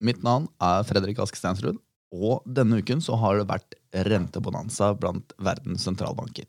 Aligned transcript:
Mitt 0.00 0.22
navn 0.24 0.48
er 0.64 0.86
Fredrik 0.88 1.18
Ask 1.20 1.36
Steinsrud, 1.36 1.76
og 2.10 2.40
denne 2.48 2.80
uken 2.80 3.02
så 3.04 3.18
har 3.20 3.38
det 3.38 3.50
vært 3.50 3.76
rentebonanza 4.08 4.94
blant 4.98 5.34
verdens 5.38 5.84
sentralbanker. 5.86 6.46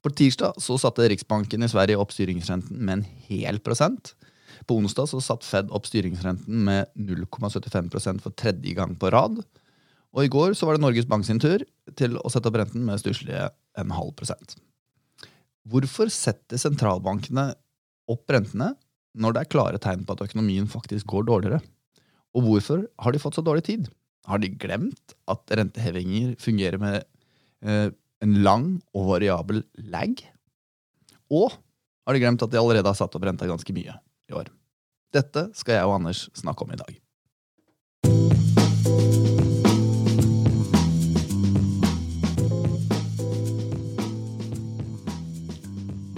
På 0.00 0.12
tirsdag 0.16 0.56
så 0.62 0.78
satte 0.80 1.08
Riksbanken 1.10 1.66
i 1.66 1.68
Sverige 1.68 1.98
opp 2.00 2.14
styringsrenten 2.14 2.78
med 2.78 3.00
en 3.00 3.08
hel 3.26 3.58
prosent. 3.60 4.14
På 4.68 4.78
onsdag 4.80 5.10
så 5.10 5.20
satt 5.24 5.44
Fed 5.44 5.72
opp 5.74 5.88
styringsrenten 5.88 6.62
med 6.68 6.88
0,75% 6.96 8.22
for 8.24 8.36
tredje 8.38 8.76
gang 8.78 8.94
på 8.96 9.10
rad. 9.12 9.42
Og 10.16 10.24
i 10.24 10.30
går 10.32 10.54
så 10.58 10.66
var 10.66 10.78
det 10.78 10.84
Norges 10.86 11.08
Bank 11.10 11.26
sin 11.26 11.42
tur 11.42 11.64
til 11.98 12.16
å 12.16 12.32
sette 12.32 12.48
opp 12.48 12.56
renten 12.62 12.86
med 12.86 13.02
stusslige 13.02 13.50
en 13.78 13.92
halv 13.94 14.14
prosent. 14.16 14.56
Hvorfor 15.68 16.08
setter 16.12 16.58
sentralbankene 16.58 17.50
opp 18.10 18.32
rentene 18.32 18.72
når 19.20 19.36
det 19.36 19.42
er 19.42 19.52
klare 19.52 19.82
tegn 19.82 20.06
på 20.06 20.16
at 20.16 20.24
økonomien 20.30 20.70
faktisk 20.70 21.10
går 21.12 21.28
dårligere? 21.28 21.60
Og 22.36 22.44
hvorfor 22.46 22.84
har 23.02 23.12
de 23.12 23.18
fått 23.18 23.38
så 23.38 23.42
dårlig 23.42 23.64
tid? 23.66 23.88
Har 24.30 24.38
de 24.38 24.52
glemt 24.54 25.14
at 25.30 25.50
rentehevinger 25.58 26.36
fungerer 26.38 26.78
med 26.78 27.02
eh, 27.66 27.90
en 28.22 28.36
lang 28.44 28.66
og 28.94 29.08
variabel 29.10 29.64
lag? 29.90 30.14
Og 31.30 31.50
har 31.50 32.14
de 32.14 32.22
glemt 32.22 32.42
at 32.46 32.52
de 32.52 32.60
allerede 32.60 32.86
har 32.86 32.98
satt 32.98 33.16
opp 33.18 33.26
renta 33.26 33.48
ganske 33.50 33.74
mye 33.74 33.96
i 34.30 34.36
år? 34.36 34.50
Dette 35.10 35.48
skal 35.58 35.80
jeg 35.80 35.88
og 35.88 35.96
Anders 35.98 36.28
snakke 36.38 36.62
om 36.62 36.70
i 36.70 36.78
dag. 36.78 37.00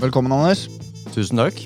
Velkommen, 0.02 0.34
Anders. 0.34 0.66
Tusen 1.14 1.40
takk. 1.40 1.64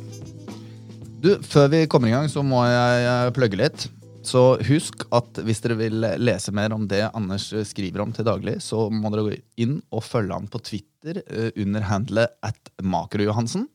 Du, 1.24 1.34
Før 1.42 1.70
vi 1.72 1.86
kommer 1.90 2.12
i 2.12 2.14
gang, 2.14 2.30
så 2.30 2.44
må 2.46 2.62
jeg 2.68 3.34
plugge 3.34 3.58
litt. 3.58 3.90
Så 4.26 4.42
husk 4.66 5.04
at 5.14 5.38
hvis 5.46 5.60
dere 5.62 5.76
vil 5.78 6.02
lese 6.18 6.50
mer 6.54 6.74
om 6.74 6.86
det 6.90 7.04
Anders 7.14 7.46
skriver 7.68 8.02
om 8.02 8.12
til 8.14 8.26
daglig, 8.26 8.58
så 8.64 8.88
må 8.90 9.12
dere 9.12 9.26
gå 9.28 9.36
inn 9.62 9.78
og 9.94 10.02
følge 10.02 10.34
han 10.34 10.48
på 10.50 10.60
Twitter 10.66 11.20
eh, 11.22 11.50
under 11.62 11.86
handlet 11.86 12.34
at 12.46 12.72
Makrojohansen. 12.82 13.68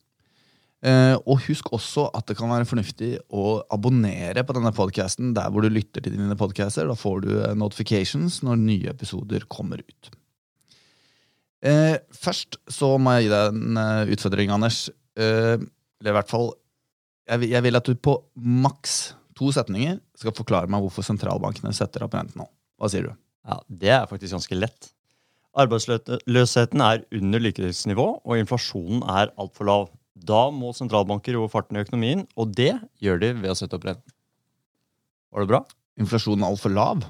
Eh, 0.84 1.14
og 1.23 1.45
husk 1.45 1.70
også 1.78 2.09
at 2.17 2.28
det 2.28 2.36
kan 2.39 2.52
være 2.52 2.67
fornuftig 2.67 3.14
å 3.31 3.61
abonnere 3.72 4.44
på 4.44 4.56
denne 4.58 4.73
podkasten 4.76 5.31
der 5.38 5.53
hvor 5.53 5.64
du 5.64 5.72
lytter 5.72 6.03
til 6.03 6.17
dine 6.17 6.36
podcaster. 6.36 6.89
Da 6.89 6.98
får 7.00 7.23
du 7.23 7.31
eh, 7.38 7.56
notifications 7.56 8.42
når 8.44 8.59
nye 8.66 8.92
episoder 8.92 9.48
kommer 9.52 9.83
ut. 9.86 10.11
Først 11.61 12.56
så 12.73 12.95
må 12.98 13.11
jeg 13.14 13.28
gi 13.28 13.30
deg 13.30 13.52
en 13.54 13.80
utfordring, 14.09 14.50
Anders. 14.50 14.88
Eller 15.14 16.09
i 16.09 16.16
hvert 16.16 16.31
fall 16.31 16.48
Jeg 17.30 17.61
vil 17.61 17.78
at 17.78 17.86
du 17.86 17.94
på 17.94 18.16
maks 18.42 19.11
to 19.38 19.52
setninger 19.56 20.00
skal 20.18 20.34
forklare 20.36 20.70
meg 20.72 20.84
hvorfor 20.84 21.06
sentralbankene 21.06 21.74
setter 21.76 22.06
opp 22.06 22.16
renten 22.18 22.44
nå. 22.44 22.48
Hva 22.82 22.90
sier 22.92 23.10
du? 23.10 23.14
Ja, 23.48 23.60
Det 23.68 23.94
er 23.94 24.10
faktisk 24.10 24.36
ganske 24.36 24.58
lett. 24.58 24.92
Arbeidsløsheten 25.62 26.82
er 26.86 27.02
under 27.18 27.42
lykkelighetssnivå, 27.44 28.06
og 28.23 28.40
inflasjonen 28.40 29.04
er 29.12 29.34
altfor 29.42 29.68
lav. 29.68 29.90
Da 30.16 30.46
må 30.54 30.72
sentralbanker 30.78 31.36
roe 31.36 31.50
farten 31.52 31.80
i 31.80 31.84
økonomien, 31.84 32.23
og 32.40 32.54
det 32.56 32.73
gjør 33.04 33.20
de 33.23 33.32
ved 33.42 33.52
å 33.52 33.58
sette 33.58 33.76
opp 33.76 33.88
renten. 33.90 34.16
Var 35.32 35.44
det 35.44 35.52
bra? 35.52 35.62
Inflasjonen 36.00 36.45
er 36.45 36.54
altfor 36.54 36.73
lav? 36.76 37.04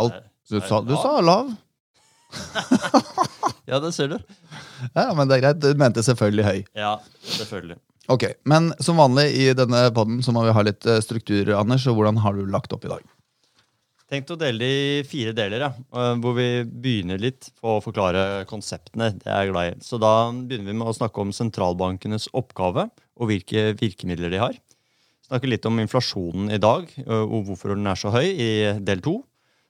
Alt, 0.00 0.20
du, 0.50 0.58
sa, 0.64 0.80
du 0.84 0.94
sa 0.98 1.16
lav. 1.24 1.52
ja, 3.70 3.78
det 3.80 3.92
ser 3.96 4.12
du. 4.12 4.18
Ja, 4.92 5.10
Men 5.14 5.28
det 5.30 5.38
er 5.38 5.44
greit. 5.46 5.60
Du 5.62 5.80
mente 5.80 6.04
selvfølgelig 6.04 6.46
høy. 6.48 6.60
Ja, 6.76 6.94
selvfølgelig. 7.36 7.78
Ok, 8.12 8.24
Men 8.44 8.72
som 8.84 9.00
vanlig 9.00 9.30
i 9.32 9.50
denne 9.56 9.86
poden 9.96 10.20
så 10.22 10.32
må 10.36 10.44
vi 10.44 10.52
ha 10.52 10.64
litt 10.66 10.84
eh, 10.86 11.00
struktur. 11.00 11.54
Anders, 11.56 11.86
og 11.88 11.96
Hvordan 11.96 12.20
har 12.20 12.36
du 12.36 12.44
lagt 12.52 12.72
opp 12.76 12.84
i 12.84 12.92
dag? 12.92 13.04
Tenkt 14.12 14.28
å 14.34 14.36
dele 14.36 14.60
det 14.60 14.72
i 14.74 15.06
fire 15.08 15.32
deler, 15.32 15.64
ja. 15.64 15.70
Eh, 15.72 16.10
hvor 16.20 16.36
vi 16.36 16.48
begynner 16.68 17.20
litt 17.20 17.48
på 17.62 17.78
å 17.78 17.82
forklare 17.84 18.44
konseptene. 18.50 19.14
Det 19.16 19.30
er 19.30 19.46
jeg 19.46 19.54
glad 19.54 19.70
i. 19.70 19.78
Så 19.84 20.00
da 20.02 20.12
begynner 20.34 20.68
vi 20.68 20.76
med 20.82 20.90
å 20.90 20.96
snakke 20.96 21.24
om 21.24 21.32
sentralbankenes 21.32 22.28
oppgave 22.36 22.90
og 23.16 23.30
hvilke 23.30 23.70
virkemidler 23.80 24.34
de 24.34 24.42
har. 24.42 24.60
Snakke 25.24 25.48
litt 25.48 25.64
om 25.64 25.80
inflasjonen 25.80 26.52
i 26.52 26.60
dag 26.60 26.90
eh, 27.06 27.24
og 27.24 27.48
hvorfor 27.48 27.72
den 27.72 27.88
er 27.88 27.96
så 27.96 28.12
høy, 28.12 28.26
i 28.28 28.50
del 28.84 29.00
to. 29.04 29.22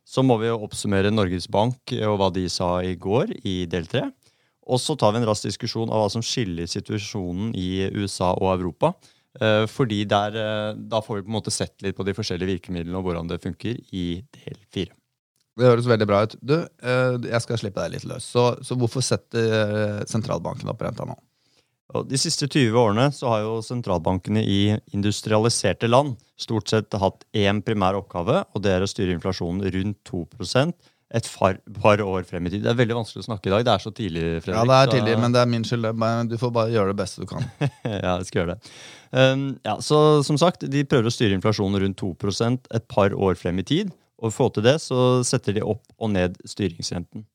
Så 0.04 0.26
må 0.26 0.36
vi 0.42 0.50
oppsummere 0.53 1.14
Norges 1.14 1.47
Bank 1.48 1.94
og 2.03 2.19
hva 2.19 2.32
de 2.34 2.48
sa 2.53 2.80
i 2.84 2.97
går, 2.98 3.38
i 3.47 3.62
del 3.70 3.86
tre. 3.88 4.09
Og 4.64 4.80
så 4.80 4.97
tar 4.97 5.12
vi 5.12 5.20
en 5.20 5.28
rask 5.28 5.44
diskusjon 5.47 5.91
av 5.92 6.04
hva 6.04 6.12
som 6.12 6.25
skiller 6.25 6.69
situasjonen 6.70 7.52
i 7.58 7.84
USA 7.92 8.32
og 8.32 8.54
Europa. 8.54 8.94
Eh, 9.41 9.66
fordi 9.66 10.04
der, 10.04 10.36
eh, 10.36 10.75
Da 10.75 11.00
får 11.00 11.16
vi 11.16 11.22
på 11.22 11.28
en 11.28 11.41
måte 11.41 11.50
sett 11.50 11.82
litt 11.82 11.97
på 11.97 12.04
de 12.04 12.14
forskjellige 12.14 12.60
virkemidlene 12.60 12.97
og 12.97 13.04
hvordan 13.04 13.28
det 13.28 13.42
funker 13.42 13.76
i 13.92 14.22
del 14.22 14.58
fire. 14.72 14.94
Det 15.56 15.66
høres 15.66 15.86
veldig 15.86 16.06
bra 16.06 16.22
ut. 16.22 16.36
Du, 16.42 16.54
eh, 16.54 17.19
jeg 17.19 17.42
skal 17.42 17.58
slippe 17.58 17.82
deg 17.82 17.92
litt 17.92 18.04
løs. 18.04 18.24
Så, 18.24 18.62
så 18.62 18.76
hvorfor 18.76 19.03
setter 19.03 20.04
sentralbanken 20.06 20.69
opp 20.69 20.82
renta 20.82 21.04
nå? 21.04 21.16
Og 21.94 22.08
de 22.08 22.16
siste 22.16 22.48
20 22.48 22.74
årene 22.74 23.12
så 23.12 23.28
har 23.28 23.41
jo 23.44 23.60
sentralbankene 23.62 24.42
i 24.42 24.74
industrialiserte 24.97 25.86
land 25.86 26.16
stort 26.41 26.69
sett 26.69 26.91
hatt 26.98 27.24
én 27.36 27.62
primær 27.62 27.94
oppgave, 27.94 28.44
og 28.54 28.62
det 28.62 28.72
er 28.72 28.82
å 28.82 28.88
styre 28.88 29.14
inflasjonen 29.14 29.62
rundt 29.70 30.00
2 30.08 30.24
et 31.15 31.26
par, 31.37 31.59
par, 31.81 32.00
år 32.00 32.25
frem 32.28 32.47
i 32.48 32.53
tid. 32.53 32.62
Det 32.65 32.70
er 32.72 32.78
veldig 32.78 32.97
vanskelig 32.97 33.22
å 33.22 33.26
snakke 33.28 33.50
i 33.50 33.53
dag. 33.53 33.65
Det 33.66 33.72
er 33.75 33.82
så 33.82 33.92
tidlig. 33.94 34.22
Fredrik. 34.44 34.56
Ja, 34.56 34.65
det 34.70 34.78
er 34.78 34.92
tidlig, 34.94 35.16
men 35.22 35.34
det 35.34 35.42
er 35.42 35.50
min 35.50 35.66
skyld. 35.69 35.91
Du 36.31 36.37
får 36.41 36.54
bare 36.56 36.72
gjøre 36.72 36.94
det 36.94 36.98
beste 37.03 37.25
du 37.25 37.28
kan. 37.31 37.44
ja, 37.84 38.16
jeg 38.16 38.31
skal 38.31 38.41
gjøre 38.41 38.56
det. 38.56 38.72
Um, 39.15 39.44
ja, 39.66 39.76
så 39.84 40.00
som 40.26 40.41
sagt, 40.41 40.66
De 40.70 40.87
prøver 40.88 41.10
å 41.10 41.15
styre 41.15 41.37
inflasjonen 41.37 41.84
rundt 41.84 42.03
2% 42.03 42.72
et 42.75 42.88
par 42.91 43.15
år 43.15 43.38
frem 43.38 43.60
i 43.62 43.66
tid. 43.69 43.92
Og 44.22 44.32
for 44.32 44.32
å 44.32 44.37
få 44.38 44.50
til 44.56 44.66
det 44.66 44.78
så 44.82 44.98
setter 45.26 45.59
de 45.59 45.65
opp 45.66 45.84
og 45.98 46.15
ned 46.15 46.38
styringsrenten. 46.48 47.26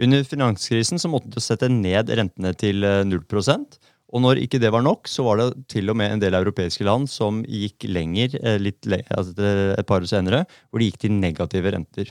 Under 0.00 0.24
finanskrisen 0.24 1.00
så 1.02 1.10
måtte 1.10 1.32
de 1.34 1.42
sette 1.42 1.68
ned 1.68 2.12
rentene 2.16 2.52
til 2.56 2.84
0 2.86 3.18
eh, 3.18 3.64
og 4.10 4.22
når 4.24 4.40
ikke 4.42 4.58
det 4.62 4.72
var 4.74 4.82
nok, 4.82 5.06
så 5.10 5.22
var 5.26 5.38
det 5.38 5.48
til 5.70 5.90
og 5.92 5.98
med 6.00 6.14
en 6.14 6.22
del 6.22 6.34
europeiske 6.34 6.86
land 6.86 7.06
som 7.10 7.44
gikk 7.46 7.86
lenger 7.90 8.34
eh, 8.40 8.58
litt, 8.58 8.86
altså 9.14 9.34
et 9.76 9.86
par 9.86 10.02
år 10.02 10.10
senere, 10.10 10.44
hvor 10.70 10.82
de 10.82 10.88
gikk 10.88 11.04
til 11.04 11.14
negative 11.14 11.74
renter. 11.76 12.10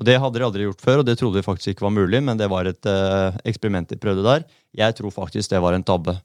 Og 0.00 0.06
Det 0.08 0.16
hadde 0.16 0.40
de 0.40 0.44
aldri 0.46 0.64
gjort 0.64 0.80
før, 0.80 1.02
og 1.02 1.06
det 1.06 1.18
trodde 1.20 1.36
vi 1.36 1.44
faktisk 1.44 1.74
ikke 1.74 1.84
var 1.84 1.92
mulig, 1.92 2.22
men 2.24 2.38
det 2.40 2.48
var 2.48 2.64
et 2.64 2.86
uh, 2.88 3.36
eksperiment 3.44 3.90
de 3.90 4.00
prøvde 4.00 4.24
der. 4.24 4.46
Jeg 4.72 4.96
tror 4.96 5.12
faktisk 5.12 5.52
det 5.52 5.60
var 5.60 5.76
en 5.76 5.84
tabbe. 5.84 6.16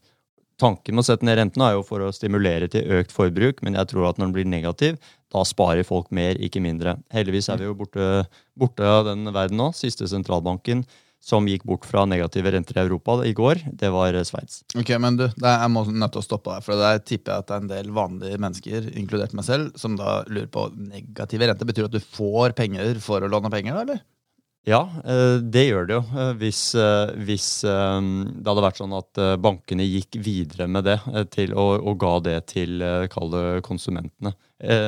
Tanken 0.56 0.96
med 0.96 1.04
å 1.04 1.08
sette 1.10 1.26
ned 1.28 1.36
renten 1.36 1.60
er 1.60 1.74
jo 1.76 1.82
for 1.84 2.00
å 2.00 2.12
stimulere 2.16 2.70
til 2.72 2.88
økt 2.96 3.12
forbruk, 3.12 3.60
men 3.60 3.76
jeg 3.76 3.90
tror 3.90 4.08
at 4.08 4.16
når 4.16 4.30
den 4.30 4.36
blir 4.38 4.48
negativ, 4.48 4.96
da 5.28 5.42
sparer 5.44 5.84
folk 5.84 6.08
mer, 6.16 6.40
ikke 6.40 6.62
mindre. 6.64 6.96
Heldigvis 7.12 7.50
er 7.52 7.60
vi 7.60 7.68
jo 7.68 7.76
borte, 7.76 8.24
borte 8.56 8.88
av 8.88 9.04
den 9.10 9.28
verden 9.36 9.60
nå. 9.60 9.68
Siste 9.76 10.08
sentralbanken 10.08 10.86
som 11.26 11.46
gikk 11.50 11.64
bort 11.66 11.86
fra 11.88 12.04
negative 12.06 12.52
renter 12.54 12.78
i 12.78 12.84
Europa 12.84 13.18
i 13.26 13.34
går, 13.34 13.64
det 13.80 13.90
var 13.94 14.14
eh, 14.14 14.26
Sveits. 14.26 14.62
Ok, 14.78 14.92
men 15.02 15.18
du, 15.18 15.26
Jeg 15.26 15.70
må 15.74 15.82
nødt 15.90 16.14
til 16.14 16.22
å 16.22 16.26
stoppe 16.26 16.54
deg, 16.54 16.66
for 16.66 16.78
der 16.78 17.00
tipper 17.02 17.34
jeg 17.34 17.42
at 17.42 17.48
det 17.48 17.56
er 17.56 17.64
en 17.64 17.72
del 17.72 17.94
vanlige 17.96 18.42
mennesker, 18.42 18.90
inkludert 18.94 19.34
meg 19.34 19.48
selv, 19.48 19.72
som 19.80 19.98
da 19.98 20.20
lurer 20.30 20.50
på 20.52 20.68
negative 20.78 21.48
renter. 21.50 21.66
Betyr 21.66 21.86
det 21.86 21.90
at 21.90 21.96
du 21.98 22.12
får 22.18 22.54
penger 22.58 23.00
for 23.02 23.26
å 23.26 23.30
låne 23.32 23.50
penger, 23.50 23.74
da, 23.74 23.82
eller? 23.82 24.04
Ja, 24.66 24.80
eh, 25.02 25.38
det 25.42 25.64
gjør 25.66 25.88
det 25.88 25.96
jo. 25.96 26.04
Eh, 26.14 26.30
hvis, 26.38 26.60
hvis, 27.26 27.48
det 27.66 28.46
hadde 28.46 28.64
vært 28.68 28.78
sånn 28.78 28.94
at 28.94 29.22
bankene 29.42 29.86
gikk 29.86 30.20
videre 30.22 30.68
med 30.70 30.86
det 30.86 31.00
til, 31.34 31.56
og, 31.58 31.80
og 31.82 31.98
ga 32.04 32.12
det 32.28 32.36
til 32.52 32.84
kall 33.10 33.34
det 33.34 33.48
konsumentene. 33.66 34.36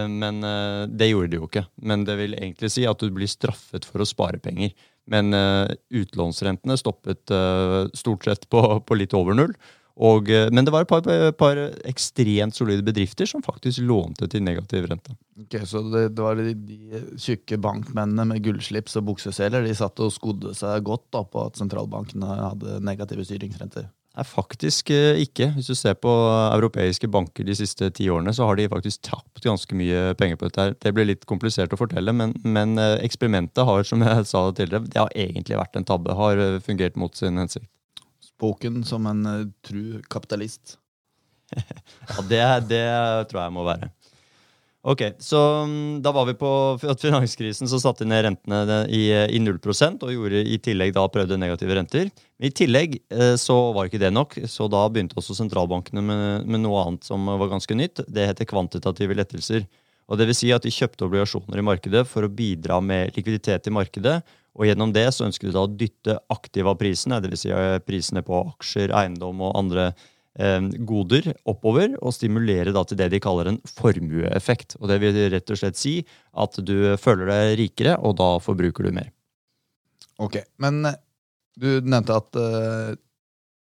Men 0.09 0.39
det 0.89 1.11
gjorde 1.11 1.29
de 1.35 1.43
jo 1.43 1.49
ikke. 1.51 1.67
Men 1.85 2.07
det 2.09 2.15
vil 2.17 2.39
egentlig 2.39 2.71
si 2.73 2.87
at 2.89 3.03
du 3.03 3.11
blir 3.13 3.29
straffet 3.29 3.85
for 3.85 4.01
å 4.01 4.07
spare 4.09 4.41
penger. 4.41 4.71
Men 5.09 5.33
uh, 5.33 5.67
utlånsrentene 5.95 6.77
stoppet 6.81 7.33
uh, 7.33 7.87
stort 7.97 8.29
sett 8.29 8.49
på, 8.53 8.63
på, 8.85 8.99
litt 8.99 9.17
over 9.17 9.37
null. 9.37 9.55
Og, 9.99 10.29
uh, 10.31 10.47
men 10.55 10.67
det 10.67 10.75
var 10.75 10.85
et 10.85 10.91
par, 10.91 11.07
par, 11.41 11.61
ekstremt 11.89 12.55
solide 12.55 12.85
bedrifter 12.87 13.27
som 13.27 13.43
faktisk 13.45 13.83
lånte 13.89 14.29
til 14.31 14.45
negativ 14.47 14.87
rente. 14.91 15.17
Ok, 15.41 15.59
Så 15.67 15.83
det, 15.89 16.05
det 16.15 16.25
var 16.27 16.39
de, 16.39 16.55
de 16.55 17.03
tjukke 17.19 17.59
bankmennene 17.65 18.29
med 18.35 18.45
gullslips 18.45 18.99
og 19.01 19.09
bukseseler 19.13 19.67
de 19.67 19.75
satt 19.79 19.99
og 20.05 20.13
skodde 20.15 20.55
seg 20.59 20.85
godt 20.87 21.09
da, 21.17 21.25
på 21.25 21.49
at 21.49 21.59
sentralbankene 21.61 22.41
hadde 22.45 22.83
negative 22.85 23.27
styringsrenter? 23.27 23.89
Nei, 24.19 24.25
faktisk 24.27 24.91
eh, 24.91 25.21
ikke. 25.23 25.53
Hvis 25.55 25.69
du 25.71 25.77
ser 25.79 25.95
på 25.95 26.11
europeiske 26.51 27.07
banker 27.15 27.47
de 27.47 27.55
siste 27.55 27.87
ti 27.95 28.09
årene, 28.11 28.33
så 28.35 28.49
har 28.49 28.59
de 28.59 28.67
faktisk 28.73 29.05
tapt 29.07 29.45
ganske 29.45 29.79
mye 29.79 30.17
penger 30.19 30.41
på 30.41 30.49
dette. 30.49 30.65
her. 30.65 30.75
Det 30.83 30.93
blir 30.97 31.07
litt 31.07 31.23
komplisert 31.31 31.75
å 31.75 31.79
fortelle, 31.79 32.11
men, 32.11 32.35
men 32.43 32.75
eh, 32.83 32.97
eksperimentet 33.07 33.63
har 33.69 33.87
som 33.87 34.03
jeg 34.03 34.27
sa 34.27 34.43
tidligere, 34.51 34.91
det 34.91 34.99
har 34.99 35.15
egentlig 35.15 35.61
vært 35.61 35.79
en 35.79 35.87
tabbe. 35.87 36.17
Har 36.19 36.43
eh, 36.43 36.59
fungert 36.65 36.99
mot 36.99 37.15
sin 37.15 37.39
hensikt. 37.39 37.71
Spoken 38.27 38.83
som 38.87 39.07
en 39.11 39.23
uh, 39.27 39.47
tru 39.67 40.03
kapitalist. 40.11 40.77
ja, 41.55 42.19
det, 42.29 42.43
det 42.71 42.85
tror 43.31 43.45
jeg 43.45 43.55
må 43.55 43.65
være. 43.67 43.93
Ok, 44.87 45.03
så 45.19 45.39
mm, 45.67 46.03
Da 46.03 46.13
var 46.13 46.27
vi 46.27 46.35
på 46.39 46.51
finanskrisen, 46.79 47.69
så 47.69 47.81
satte 47.83 48.07
ned 48.07 48.23
rentene 48.25 48.85
i, 48.95 49.11
i 49.11 49.41
0% 49.43 50.05
og 50.07 50.13
gjorde 50.15 50.45
i 50.47 50.59
tillegg 50.63 50.95
da 50.95 51.07
prøvde 51.11 51.39
negative 51.41 51.75
renter. 51.75 52.13
Men 52.39 52.49
I 52.49 52.55
tillegg 52.55 52.95
eh, 53.11 53.35
så 53.41 53.57
var 53.75 53.89
ikke 53.89 54.01
det 54.01 54.13
nok, 54.15 54.39
så 54.47 54.69
da 54.71 54.85
begynte 54.89 55.19
også 55.19 55.35
sentralbankene 55.41 56.05
med, 56.05 56.47
med 56.47 56.63
noe 56.63 56.85
annet 56.85 57.09
som 57.09 57.27
var 57.27 57.51
ganske 57.51 57.75
nytt. 57.75 58.05
Det 58.07 58.29
heter 58.31 58.49
kvantitative 58.49 59.19
lettelser. 59.19 59.67
Og 60.09 60.17
det 60.17 60.29
vil 60.31 60.39
si 60.39 60.53
at 60.55 60.65
De 60.65 60.73
kjøpte 60.73 61.05
obligasjoner 61.05 61.61
i 61.61 61.67
markedet 61.67 62.05
for 62.09 62.25
å 62.25 62.33
bidra 62.33 62.79
med 62.81 63.19
likviditet 63.19 63.67
i 63.69 63.75
markedet. 63.75 64.21
og 64.55 64.69
Gjennom 64.69 64.95
det 64.95 65.09
så 65.13 65.27
ønsket 65.27 65.51
de 65.51 65.57
da 65.59 65.67
å 65.67 65.73
dytte 65.73 66.17
aktive 66.33 66.71
av 66.71 66.79
prisene, 66.81 67.19
dvs. 67.21 67.45
Si 67.45 67.83
prisene 67.85 68.23
på 68.25 68.41
aksjer, 68.55 68.95
eiendom 68.95 69.43
og 69.43 69.59
andre 69.59 69.91
eh, 69.91 70.07
goder, 70.89 71.33
oppover. 71.51 71.97
Og 71.99 72.15
stimulere 72.15 72.75
da 72.75 72.85
til 72.87 73.01
det 73.01 73.11
de 73.15 73.21
kaller 73.23 73.51
en 73.51 73.61
formueeffekt. 73.67 74.77
Og 74.79 74.89
Det 74.93 75.01
vil 75.03 75.19
rett 75.33 75.51
og 75.51 75.61
slett 75.61 75.79
si 75.81 75.99
at 76.33 76.59
du 76.63 76.95
føler 77.01 77.31
deg 77.33 77.59
rikere, 77.63 77.97
og 77.99 78.19
da 78.21 78.37
forbruker 78.43 78.87
du 78.87 78.95
mer. 79.01 79.11
Ok, 80.19 80.41
Men 80.59 80.85
eh, 80.87 80.99
du 81.59 81.81
nevnte 81.83 82.15
at 82.15 82.39
uh, 82.39 82.95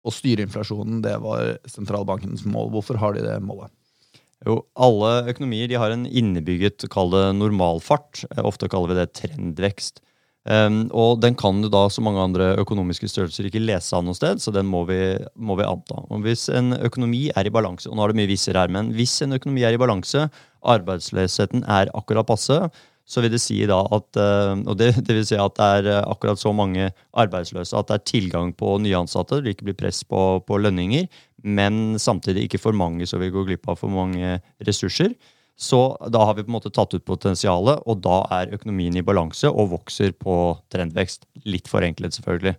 å 0.04 0.12
styre 0.12 0.44
inflasjonen 0.44 1.02
det 1.04 1.16
var 1.24 1.56
sentralbankens 1.68 2.44
mål. 2.48 2.70
Hvorfor 2.72 3.00
har 3.00 3.16
de 3.16 3.24
det 3.24 3.36
målet? 3.44 3.72
Jo, 4.46 4.60
Alle 4.78 5.28
økonomier 5.32 5.70
de 5.70 5.78
har 5.80 5.92
en 5.92 6.06
innebygget 6.06 6.86
kall 6.92 7.10
det 7.14 7.24
normalfart. 7.40 8.24
Eh, 8.30 8.44
ofte 8.44 8.70
kaller 8.70 8.92
vi 8.92 9.00
det 9.00 9.08
trendvekst. 9.18 10.02
Um, 10.48 10.86
og 10.96 11.18
den 11.20 11.34
kan 11.36 11.58
du 11.60 11.68
da, 11.68 11.82
som 11.92 12.06
mange 12.08 12.22
andre 12.22 12.52
økonomiske 12.62 13.10
størrelser, 13.10 13.48
ikke 13.48 13.60
lese 13.60 13.92
av 13.96 14.04
noe 14.06 14.16
sted, 14.16 14.40
så 14.40 14.52
den 14.54 14.68
må 14.70 14.84
vi, 14.88 15.00
må 15.36 15.58
vi 15.58 15.66
anta. 15.66 15.98
Og 16.08 16.22
hvis 16.24 16.46
en 16.54 16.72
økonomi 16.78 17.26
er 17.36 17.48
i 17.48 17.52
balanse, 17.52 17.90
og 17.90 17.98
nå 17.98 18.06
er 18.06 18.14
det 18.14 18.20
mye 18.22 18.30
visser 18.30 18.56
her, 18.56 18.70
men 18.72 18.94
hvis 18.96 19.18
en 19.26 19.36
økonomi 19.36 19.66
er 19.68 19.76
i 19.76 19.80
balanse, 19.80 20.28
arbeidsløsheten 20.64 21.66
er 21.68 21.92
akkurat 21.98 22.30
passe, 22.30 22.62
så 23.08 23.24
vil 23.24 23.32
det 23.32 23.40
si 23.40 23.58
da 23.68 23.78
at 23.96 24.20
eh, 24.20 24.54
og 24.68 24.76
det, 24.80 24.90
det, 25.06 25.14
vil 25.16 25.24
si 25.26 25.38
at 25.40 25.56
det 25.56 25.68
er 25.80 26.02
akkurat 26.02 26.40
så 26.40 26.52
mange 26.56 26.90
arbeidsløse 27.16 27.76
at 27.76 27.88
det 27.88 27.96
er 27.96 28.10
tilgang 28.10 28.52
på 28.56 28.76
nyansatte, 28.84 29.40
det 29.40 29.46
vil 29.46 29.56
ikke 29.56 29.70
bli 29.70 29.78
press 29.80 30.02
på, 30.04 30.22
på 30.44 30.60
lønninger, 30.60 31.08
men 31.44 31.96
samtidig 32.00 32.46
ikke 32.46 32.60
for 32.60 32.76
mange, 32.76 33.06
så 33.08 33.20
vi 33.20 33.32
går 33.32 33.48
glipp 33.48 33.68
av 33.70 33.80
for 33.80 33.92
mange 33.92 34.38
ressurser. 34.66 35.14
Så 35.58 35.80
da 36.14 36.22
har 36.22 36.36
vi 36.38 36.44
på 36.46 36.52
en 36.52 36.54
måte 36.54 36.70
tatt 36.70 36.94
ut 36.94 37.04
potensialet, 37.06 37.82
og 37.82 37.98
da 38.04 38.20
er 38.36 38.54
økonomien 38.54 38.94
i 38.94 39.02
balanse 39.02 39.50
og 39.50 39.72
vokser 39.72 40.14
på 40.14 40.36
trendvekst. 40.70 41.26
Litt 41.50 41.66
forenklet, 41.70 42.14
selvfølgelig. 42.14 42.54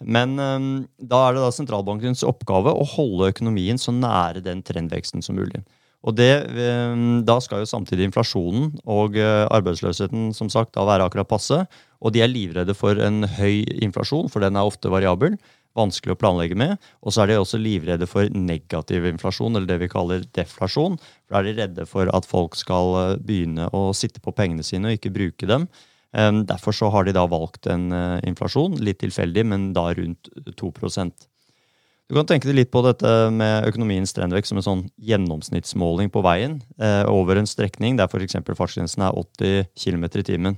Men 0.00 0.38
um, 0.38 0.70
da 0.96 1.24
er 1.26 1.34
det 1.34 1.42
da 1.42 1.50
sentralbankens 1.52 2.22
oppgave 2.26 2.70
å 2.70 2.86
holde 2.94 3.32
økonomien 3.34 3.82
så 3.82 3.92
nære 3.96 4.44
den 4.46 4.62
trendveksten 4.62 5.26
som 5.26 5.40
mulig. 5.40 5.64
Og 6.06 6.14
det, 6.16 6.30
um, 6.54 7.20
Da 7.26 7.40
skal 7.42 7.64
jo 7.64 7.68
samtidig 7.68 8.06
inflasjonen 8.08 8.78
og 8.86 9.18
uh, 9.18 9.50
arbeidsløsheten 9.50 10.30
som 10.36 10.48
sagt, 10.52 10.76
da 10.78 10.86
være 10.86 11.10
akkurat 11.10 11.28
passe. 11.28 11.64
Og 12.00 12.14
de 12.14 12.22
er 12.22 12.30
livredde 12.30 12.78
for 12.78 12.94
en 12.94 13.26
høy 13.26 13.66
inflasjon, 13.82 14.30
for 14.30 14.40
den 14.40 14.56
er 14.56 14.70
ofte 14.70 14.92
variabel. 14.92 15.34
Vanskelig 15.78 16.16
å 16.16 16.18
planlegge 16.18 16.58
med. 16.58 16.80
Og 17.04 17.14
så 17.14 17.22
er 17.22 17.30
de 17.30 17.38
også 17.38 17.60
livredde 17.60 18.08
for 18.10 18.26
negativ 18.34 19.06
inflasjon, 19.10 19.54
eller 19.54 19.68
det 19.70 19.78
vi 19.84 19.90
kaller 19.92 20.26
deflasjon. 20.36 20.98
For 20.98 21.36
Da 21.36 21.40
er 21.40 21.48
de 21.48 21.56
redde 21.62 21.86
for 21.86 22.10
at 22.10 22.28
folk 22.28 22.58
skal 22.58 22.96
eh, 23.02 23.16
begynne 23.22 23.70
å 23.76 23.90
sitte 23.96 24.22
på 24.22 24.34
pengene 24.36 24.66
sine 24.66 24.90
og 24.90 24.98
ikke 24.98 25.14
bruke 25.14 25.50
dem. 25.50 25.68
Ehm, 26.16 26.44
derfor 26.46 26.74
så 26.74 26.90
har 26.90 27.06
de 27.06 27.14
da 27.14 27.26
valgt 27.30 27.70
en 27.70 27.90
eh, 27.94 28.18
inflasjon, 28.26 28.80
litt 28.82 28.98
tilfeldig, 29.04 29.46
men 29.46 29.70
da 29.76 29.92
rundt 29.94 30.32
2% 30.58 31.28
du 32.10 32.16
kan 32.16 32.26
tenke 32.26 32.48
deg 32.48 32.56
litt 32.58 32.70
på 32.74 32.80
dette 32.82 33.06
med 33.30 33.68
økonomiens 33.68 34.10
trendvekst 34.16 34.50
som 34.50 34.58
en 34.58 34.64
sånn 34.66 34.80
gjennomsnittsmåling 35.06 36.08
på 36.10 36.24
veien 36.26 36.56
eh, 36.82 37.04
over 37.06 37.38
en 37.38 37.46
strekning 37.46 38.00
der 38.00 38.10
f.eks. 38.10 38.34
fartsgrensen 38.48 39.04
er 39.06 39.14
80 39.14 39.68
km 39.78 40.08
i 40.18 40.24
timen. 40.26 40.56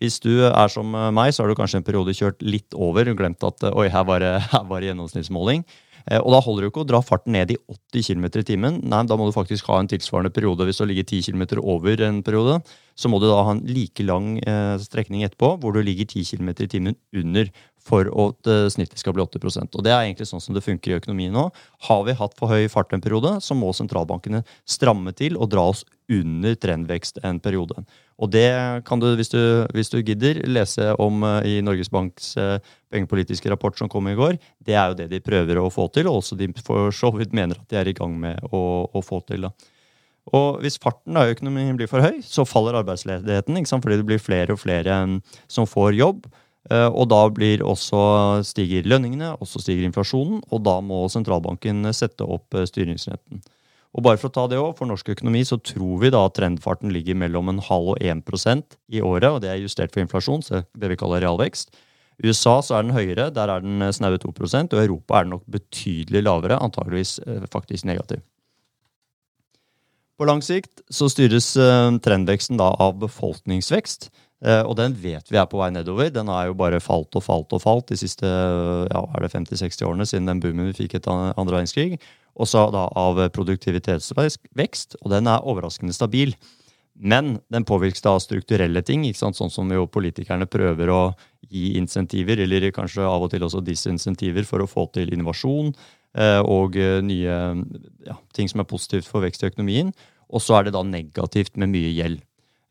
Hvis 0.00 0.20
du 0.24 0.32
er 0.48 0.72
som 0.72 0.88
meg, 0.88 1.34
så 1.34 1.42
har 1.42 1.52
du 1.52 1.58
kanskje 1.58 1.82
en 1.82 1.86
periode 1.86 2.14
kjørt 2.16 2.40
litt 2.42 2.72
over 2.74 3.10
og 3.10 3.18
glemt 3.18 3.44
at 3.44 3.66
oi, 3.72 3.88
her 3.92 4.06
var 4.08 4.22
det, 4.24 4.36
her 4.54 4.68
var 4.68 4.80
det 4.80 4.92
gjennomsnittsmåling. 4.92 5.66
Eh, 6.10 6.18
og 6.18 6.32
da 6.34 6.40
holder 6.42 6.64
det 6.64 6.70
ikke 6.72 6.82
å 6.82 6.88
dra 6.88 7.00
farten 7.04 7.34
ned 7.36 7.52
i 7.54 7.58
80 7.70 8.06
km 8.08 8.26
i 8.40 8.46
timen. 8.46 8.78
Nei, 8.82 9.02
Da 9.06 9.18
må 9.18 9.28
du 9.28 9.34
faktisk 9.34 9.68
ha 9.70 9.78
en 9.80 9.90
tilsvarende 9.90 10.32
periode. 10.34 10.66
Hvis 10.66 10.80
du 10.80 10.86
ligger 10.86 11.06
10 11.06 11.30
km 11.30 11.60
over 11.60 12.00
en 12.02 12.22
periode, 12.22 12.60
så 12.94 13.08
må 13.08 13.20
du 13.20 13.28
da 13.28 13.42
ha 13.42 13.54
en 13.54 13.64
like 13.66 14.02
lang 14.04 14.38
eh, 14.38 14.76
strekning 14.82 15.24
etterpå 15.26 15.56
hvor 15.60 15.74
du 15.74 15.82
ligger 15.82 16.06
10 16.06 16.24
km 16.32 16.48
i 16.58 16.70
timen 16.70 16.96
under 17.14 17.50
for 17.82 18.06
at 18.06 18.46
snittet 18.70 19.00
skal 19.00 19.10
bli 19.10 19.24
80 19.24 19.74
Og 19.74 19.82
Det 19.82 19.90
er 19.90 20.04
egentlig 20.04 20.28
sånn 20.28 20.40
som 20.40 20.54
det 20.54 20.62
funker 20.62 20.92
i 20.92 20.98
økonomien 21.00 21.32
nå. 21.34 21.48
Har 21.88 22.04
vi 22.06 22.14
hatt 22.14 22.36
for 22.38 22.46
høy 22.46 22.68
fart 22.70 22.92
en 22.94 23.02
periode, 23.02 23.40
så 23.42 23.56
må 23.58 23.72
sentralbankene 23.74 24.44
stramme 24.62 25.10
til 25.18 25.34
og 25.34 25.50
dra 25.50 25.64
oss 25.72 25.82
under 26.06 26.54
trendvekst 26.54 27.18
en 27.26 27.40
periode. 27.42 27.82
Og 28.22 28.30
det 28.30 28.46
kan 28.86 29.02
du, 29.02 29.08
hvis 29.18 29.32
du, 29.32 29.40
hvis 29.74 29.90
du 29.90 29.98
gidder, 29.98 30.38
lese 30.46 30.92
om 31.02 31.24
uh, 31.26 31.40
i 31.42 31.58
Norges 31.64 31.90
Banks 31.90 32.36
uh, 32.38 32.58
pengepolitiske 32.92 33.50
rapport 33.50 33.78
som 33.78 33.90
kom 33.90 34.06
i 34.10 34.16
går. 34.18 34.38
Det 34.62 34.76
er 34.78 34.92
jo 34.92 34.98
det 35.00 35.08
de 35.10 35.22
prøver 35.24 35.58
å 35.58 35.70
få 35.74 35.88
til, 35.94 36.06
og 36.10 36.20
også 36.20 36.38
de 36.38 36.52
for 36.62 36.94
så 36.94 37.10
vidt 37.16 37.34
mener 37.34 37.58
at 37.58 37.66
de 37.70 37.80
er 37.80 37.90
i 37.90 37.96
gang 37.98 38.14
med 38.22 38.38
å, 38.54 38.62
å 38.86 39.02
få 39.02 39.22
til. 39.26 39.48
da. 39.48 39.50
Og 40.38 40.60
hvis 40.62 40.78
farten 40.78 41.18
av 41.18 41.32
økonomien 41.32 41.74
blir 41.74 41.90
for 41.90 42.04
høy, 42.04 42.20
så 42.22 42.46
faller 42.46 42.78
arbeidsledigheten. 42.78 43.58
fordi 43.66 43.98
det 43.98 44.06
blir 44.06 44.22
flere 44.22 44.54
og 44.54 44.62
flere 44.62 45.00
som 45.48 45.66
får 45.66 45.98
jobb. 45.98 46.28
Uh, 46.70 46.86
og 46.94 47.08
da 47.10 47.24
også 47.66 48.44
stiger 48.46 48.86
lønningene, 48.86 49.34
også 49.42 49.58
stiger 49.64 49.88
inflasjonen, 49.88 50.44
og 50.46 50.62
da 50.62 50.78
må 50.80 51.08
sentralbanken 51.10 51.90
sette 51.90 52.22
opp 52.22 52.54
styringsrenten. 52.54 53.42
Og 53.92 54.04
bare 54.06 54.16
For 54.16 54.30
å 54.30 54.32
ta 54.32 54.46
det 54.48 54.56
også, 54.56 54.76
for 54.78 54.88
norsk 54.88 55.12
økonomi 55.12 55.42
så 55.44 55.58
tror 55.60 56.00
vi 56.00 56.10
da 56.12 56.24
at 56.24 56.36
trendfarten 56.38 56.92
ligger 56.94 57.18
mellom 57.18 57.52
en 57.52 57.60
halv 57.60 57.94
og 57.94 58.00
1% 58.00 58.78
i 58.88 59.02
året. 59.04 59.28
og 59.28 59.40
Det 59.44 59.50
er 59.52 59.60
justert 59.60 59.92
for 59.92 60.00
inflasjon, 60.00 60.44
så 60.44 60.62
det 60.72 60.92
vi 60.92 60.96
kaller 60.96 61.20
realvekst. 61.20 61.74
I 62.22 62.28
USA 62.28 62.58
så 62.62 62.76
er 62.76 62.86
den 62.86 62.96
høyere, 62.96 63.30
der 63.34 63.50
er 63.50 63.64
den 63.64 63.82
eh, 63.82 63.92
snaue 63.92 64.20
2 64.20 64.32
og 64.32 64.76
i 64.76 64.84
Europa 64.84 65.18
er 65.18 65.24
den 65.26 65.34
nok 65.34 65.44
betydelig 65.50 66.22
lavere, 66.22 66.60
antageligvis 66.60 67.18
eh, 67.26 67.44
faktisk 67.52 67.84
negativ. 67.88 68.22
På 70.20 70.28
lang 70.28 70.42
sikt 70.44 70.84
så 70.92 71.08
styres 71.10 71.56
eh, 71.56 71.90
trendveksten 72.04 72.60
da 72.60 72.70
av 72.78 73.00
befolkningsvekst. 73.02 74.10
Og 74.42 74.72
den 74.74 74.96
vet 74.98 75.28
vi 75.30 75.38
er 75.38 75.46
på 75.46 75.60
vei 75.60 75.68
nedover. 75.70 76.08
Den 76.10 76.26
har 76.26 76.48
jo 76.48 76.56
bare 76.58 76.80
falt 76.82 77.14
og 77.14 77.22
falt 77.22 77.52
og 77.54 77.60
falt 77.62 77.92
de 77.92 77.98
siste 78.00 78.26
ja, 78.26 79.02
er 79.14 79.28
50-60 79.30 79.84
årene 79.86 80.06
siden 80.08 80.26
den 80.26 80.40
boomen 80.42 80.72
vi 80.72 80.80
fikk 80.80 80.96
etter 80.98 81.30
andre 81.38 81.60
verdenskrig 81.60 82.00
også 82.40 82.66
da 82.72 82.86
av 82.98 83.20
produktivitetsvekst, 83.34 84.98
og 85.02 85.12
den 85.12 85.28
er 85.30 85.48
overraskende 85.48 85.94
stabil. 85.96 86.34
Men 86.92 87.38
den 87.52 87.64
påvirkes 87.66 88.04
da 88.04 88.14
av 88.16 88.22
strukturelle 88.22 88.82
ting, 88.84 89.04
sånn 89.16 89.34
som 89.34 89.72
jo 89.72 89.88
politikerne 89.90 90.46
prøver 90.50 90.92
å 90.92 91.02
gi 91.48 91.72
insentiver, 91.80 92.40
eller 92.44 92.70
kanskje 92.74 93.06
av 93.08 93.26
og 93.26 93.32
til 93.32 93.44
også 93.44 93.62
disinsentiver, 93.64 94.46
for 94.48 94.62
å 94.62 94.70
få 94.70 94.86
til 94.94 95.12
innovasjon 95.12 95.72
eh, 95.72 96.40
og 96.40 96.76
eh, 96.76 97.00
nye 97.04 97.38
ja, 98.06 98.18
ting 98.36 98.50
som 98.50 98.62
er 98.62 98.68
positivt 98.68 99.08
for 99.08 99.24
vekst 99.24 99.44
i 99.44 99.50
økonomien. 99.50 99.92
Og 100.32 100.44
så 100.44 100.58
er 100.58 100.68
det 100.68 100.76
da 100.76 100.84
negativt 100.86 101.58
med 101.60 101.72
mye 101.72 101.92
gjeld. 101.92 102.22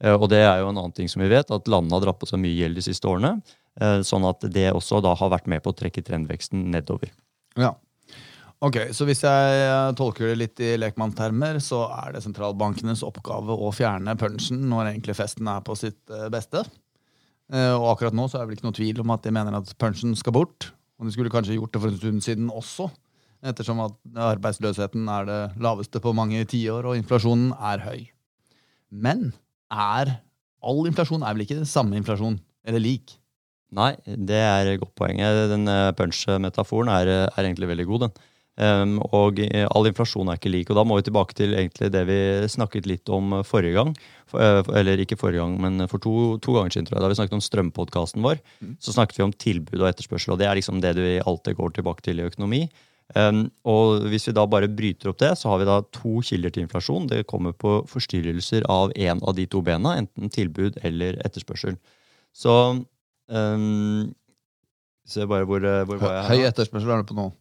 Eh, 0.03 0.15
og 0.17 0.27
det 0.33 0.41
er 0.43 0.61
jo 0.61 0.71
en 0.71 0.81
annen 0.81 0.97
ting 0.97 1.11
som 1.11 1.23
vi 1.23 1.31
vet, 1.31 1.53
at 1.53 1.71
landene 1.71 1.97
har 1.97 2.07
dratt 2.07 2.21
på 2.21 2.29
seg 2.29 2.41
mye 2.43 2.57
gjeld 2.57 2.79
de 2.79 2.85
siste 2.89 3.09
årene. 3.09 3.37
Sånn 4.03 4.25
at 4.27 4.43
det 4.51 4.65
også 4.75 4.97
da 4.99 5.13
har 5.15 5.29
vært 5.31 5.45
med 5.47 5.61
på 5.63 5.71
å 5.71 5.75
trekke 5.79 6.01
trendveksten 6.03 6.65
nedover. 6.73 7.07
Ja, 7.55 7.69
Ok, 8.61 8.75
Så 8.93 9.07
hvis 9.09 9.23
jeg 9.25 9.53
eh, 9.57 9.91
tolker 9.97 10.27
det 10.29 10.37
litt 10.37 10.59
i 10.61 10.75
lekmanntermer, 10.77 11.57
så 11.65 11.87
er 11.95 12.13
det 12.13 12.21
sentralbankenes 12.21 13.01
oppgave 13.07 13.55
å 13.57 13.71
fjerne 13.73 14.13
punchen 14.21 14.67
når 14.69 14.91
egentlig 14.91 15.15
festen 15.17 15.49
er 15.49 15.63
på 15.65 15.73
sitt 15.79 16.13
eh, 16.13 16.27
beste. 16.29 16.61
Eh, 17.49 17.73
og 17.73 17.87
akkurat 17.95 18.13
nå 18.13 18.27
så 18.29 18.37
er 18.37 18.43
det 18.43 18.51
vel 18.51 18.59
ikke 18.59 18.67
noe 18.67 18.77
tvil 18.77 19.01
om 19.01 19.15
at 19.15 19.25
de 19.25 19.33
mener 19.33 19.57
at 19.57 19.73
punchen 19.81 20.13
skal 20.19 20.35
bort. 20.37 20.69
Og 21.01 21.09
de 21.09 21.15
skulle 21.15 21.33
kanskje 21.33 21.57
gjort 21.57 21.73
det 21.73 21.81
for 21.81 21.89
en 21.89 21.97
stund 21.97 22.21
siden 22.27 22.53
også, 22.53 22.91
ettersom 23.49 23.81
at 23.81 23.97
arbeidsløsheten 24.29 25.09
er 25.09 25.25
det 25.25 25.39
laveste 25.65 25.97
på 26.03 26.13
mange 26.13 26.45
tiår, 26.45 26.85
og 26.85 26.99
inflasjonen 27.01 27.55
er 27.57 27.81
høy. 27.81 28.03
Men 28.93 29.31
er 29.71 30.15
all 30.61 30.85
inflasjon 30.89 31.23
er 31.25 31.35
vel 31.35 31.45
ikke 31.45 31.63
samme 31.69 31.97
inflasjon, 31.97 32.37
eller 32.67 32.83
lik? 32.83 33.15
Nei, 33.71 33.93
det 34.03 34.41
er 34.43 34.73
et 34.73 34.81
godt 34.81 34.93
poeng. 34.99 35.21
Den 35.51 35.69
punch-metaforen 35.95 36.91
er, 36.91 37.11
er 37.29 37.47
egentlig 37.47 37.71
veldig 37.71 37.87
god, 37.87 38.05
den. 38.07 38.27
Um, 38.59 38.97
og 39.15 39.39
all 39.39 39.87
inflasjon 39.87 40.27
er 40.29 40.37
ikke 40.37 40.51
lik. 40.51 40.69
Og 40.69 40.77
da 40.77 40.83
må 40.85 40.97
vi 40.99 41.05
tilbake 41.07 41.37
til 41.37 41.55
egentlig 41.55 41.87
det 41.93 42.01
vi 42.09 42.19
snakket 42.51 42.89
litt 42.89 43.09
om 43.13 43.39
forrige 43.47 43.77
gang. 43.79 43.95
For, 44.29 44.43
eh, 44.43 44.59
eller 44.81 45.01
ikke 45.01 45.17
forrige 45.19 45.41
gang, 45.41 45.55
men 45.63 45.87
for 45.91 46.03
to, 46.03 46.35
to 46.43 46.57
ganger 46.57 46.75
siden, 46.75 46.89
tror 46.89 46.99
jeg. 46.99 47.05
Da 47.05 47.11
vi 47.13 47.19
snakket 47.21 47.39
om 47.39 47.45
strømpodkasten 47.47 48.27
vår, 48.27 48.43
mm. 48.59 48.75
så 48.83 48.93
snakket 48.95 49.21
vi 49.21 49.25
om 49.25 49.33
tilbud 49.33 49.79
og 49.79 49.89
etterspørsel. 49.89 50.35
Og 50.35 50.41
det 50.43 50.49
er 50.49 50.59
liksom 50.59 50.83
det 50.83 50.93
du 50.99 51.03
alltid 51.23 51.57
går 51.57 51.77
tilbake 51.79 52.05
til 52.05 52.19
i 52.19 52.27
økonomi. 52.27 52.65
Um, 53.15 53.41
og 53.67 54.05
hvis 54.11 54.29
vi 54.29 54.35
da 54.35 54.45
bare 54.47 54.69
bryter 54.71 55.11
opp 55.11 55.19
det, 55.19 55.33
så 55.39 55.51
har 55.51 55.59
vi 55.61 55.67
da 55.67 55.79
to 55.95 56.21
kilder 56.25 56.53
til 56.53 56.65
inflasjon. 56.65 57.09
Det 57.11 57.25
kommer 57.29 57.55
på 57.57 57.81
forstyrrelser 57.91 58.67
av 58.71 58.93
én 58.95 59.19
av 59.27 59.35
de 59.37 59.47
to 59.51 59.63
bena, 59.65 59.97
enten 59.99 60.31
tilbud 60.31 60.79
eller 60.87 61.19
etterspørsel. 61.25 61.77
Så 62.31 62.55
um, 63.27 64.09
Se 65.11 65.25
bare 65.27 65.43
hvor, 65.49 65.63
hvor 65.89 65.97
var 65.99 66.13
jeg 66.13 66.23
her. 66.23 66.29
Høy 66.29 66.49
etterspørsel 66.51 66.91
er 66.93 67.01
det 67.01 67.09
på 67.09 67.17
nå. 67.17 67.31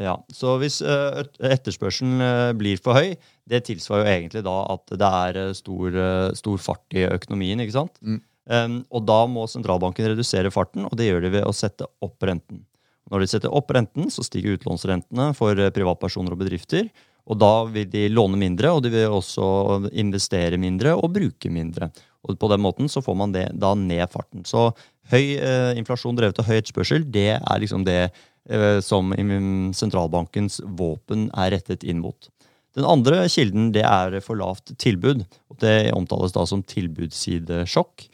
Ja, 0.00 0.16
Så 0.32 0.56
hvis 0.60 0.80
uh, 0.84 1.22
etterspørselen 1.46 2.20
uh, 2.24 2.50
blir 2.56 2.80
for 2.82 2.96
høy, 2.96 3.14
det 3.48 3.62
tilsvarer 3.68 4.06
jo 4.06 4.12
egentlig 4.16 4.42
da 4.44 4.56
at 4.72 4.92
det 4.98 5.08
er 5.08 5.38
uh, 5.38 5.54
stor, 5.56 5.98
stor, 6.38 6.60
fart 6.60 6.96
i 6.96 7.04
økonomien. 7.06 7.60
ikke 7.62 7.76
sant? 7.76 8.00
Mm. 8.02 8.20
Um, 8.50 8.76
og 8.90 9.04
da 9.06 9.20
må 9.30 9.46
sentralbanken 9.46 10.08
redusere 10.10 10.50
farten, 10.50 10.88
og 10.88 10.96
det 10.98 11.06
gjør 11.06 11.26
de 11.26 11.32
ved 11.36 11.46
å 11.46 11.54
sette 11.54 11.86
opp 12.02 12.26
renten. 12.26 12.64
Når 13.12 13.22
de 13.22 13.28
setter 13.28 13.52
opp 13.52 13.70
renten, 13.76 14.08
så 14.10 14.24
stiger 14.24 14.56
utlånsrentene 14.56 15.32
for 15.36 15.58
privatpersoner 15.76 16.32
og 16.32 16.40
bedrifter. 16.40 16.88
Og 17.30 17.38
da 17.38 17.50
vil 17.70 17.86
de 17.90 18.08
låne 18.10 18.38
mindre, 18.40 18.72
og 18.72 18.82
de 18.82 18.90
vil 18.90 19.12
også 19.12 19.92
investere 19.92 20.58
mindre 20.58 20.96
og 20.96 21.12
bruke 21.14 21.52
mindre. 21.52 21.92
Og 22.26 22.38
på 22.38 22.50
den 22.50 22.62
måten 22.62 22.90
så 22.90 23.02
får 23.04 23.18
man 23.18 23.34
det, 23.34 23.46
da 23.54 23.74
ned 23.78 24.02
farten. 24.10 24.46
Så 24.48 24.70
høy 25.12 25.36
eh, 25.36 25.72
inflasjon 25.78 26.18
drevet 26.18 26.40
av 26.40 26.48
høy 26.48 26.56
etterspørsel, 26.58 27.06
det 27.14 27.36
er 27.36 27.62
liksom 27.62 27.86
det 27.86 28.00
eh, 28.08 28.78
som 28.82 29.12
sentralbankens 29.76 30.60
våpen 30.78 31.28
er 31.34 31.54
rettet 31.56 31.86
inn 31.86 32.02
mot. 32.02 32.30
Den 32.72 32.88
andre 32.88 33.26
kilden 33.28 33.70
det 33.74 33.84
er 33.84 34.16
for 34.24 34.40
lavt 34.40 34.72
tilbud. 34.80 35.26
og 35.52 35.60
Det 35.60 35.92
omtales 35.92 36.32
da 36.32 36.46
som 36.48 36.64
tilbudssidesjokk. 36.64 38.06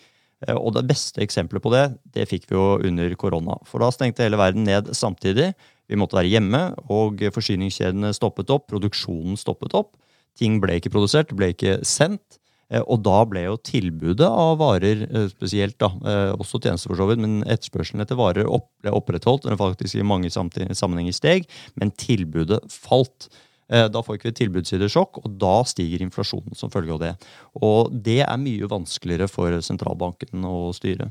Eh, 0.47 0.54
og 0.54 0.75
det 0.76 0.87
beste 0.88 1.23
eksempelet 1.25 1.64
på 1.64 1.73
det 1.75 1.85
det 2.14 2.28
fikk 2.30 2.49
vi 2.50 2.59
jo 2.59 2.78
under 2.88 3.14
korona. 3.18 3.59
For 3.68 3.83
da 3.83 3.90
stengte 3.95 4.26
hele 4.26 4.40
verden 4.40 4.66
ned 4.68 4.92
samtidig. 4.97 5.52
Vi 5.88 5.97
måtte 5.99 6.18
være 6.18 6.30
hjemme, 6.30 6.62
og 6.92 7.23
forsyningskjedene 7.35 8.12
stoppet 8.16 8.52
opp. 8.54 8.68
Produksjonen 8.71 9.38
stoppet 9.40 9.75
opp. 9.78 9.97
Ting 10.38 10.61
ble 10.62 10.76
ikke 10.78 10.92
produsert, 10.95 11.33
ble 11.35 11.50
ikke 11.54 11.80
sendt. 11.87 12.38
Eh, 12.68 12.85
og 12.85 13.02
da 13.07 13.23
ble 13.26 13.47
jo 13.47 13.57
tilbudet 13.64 14.28
av 14.28 14.61
varer 14.61 15.07
eh, 15.09 15.26
spesielt, 15.33 15.78
da, 15.80 15.90
også 16.37 16.61
tjenester 16.62 16.92
for 16.92 17.00
så 17.00 17.09
vidt, 17.11 17.25
men 17.25 17.40
etterspørselen 17.49 18.04
etter 18.04 18.21
varer 18.21 18.47
ble 18.85 18.95
opprettholdt, 18.95 19.49
den 19.49 19.59
faktisk 19.59 19.99
i 19.99 20.07
mange 20.07 20.30
sammenhenger 20.30 21.16
steg, 21.16 21.49
men 21.80 21.95
tilbudet 21.99 22.61
falt. 22.71 23.30
Eh, 23.68 23.87
da 23.92 24.02
får 24.04 24.16
ikke 24.16 24.30
vi 24.30 24.37
tilbudssidesjokk, 24.42 25.20
og 25.22 25.34
da 25.40 25.56
stiger 25.68 26.04
inflasjonen 26.04 26.56
som 26.56 26.72
følge 26.72 26.94
av 26.94 27.02
det. 27.02 27.12
Og 27.60 27.92
det 27.92 28.22
er 28.25 28.40
mye 28.40 28.70
vanskeligere 28.70 29.28
for 29.30 29.52
sentralbanken 29.64 30.46
å 30.48 30.70
styre. 30.76 31.10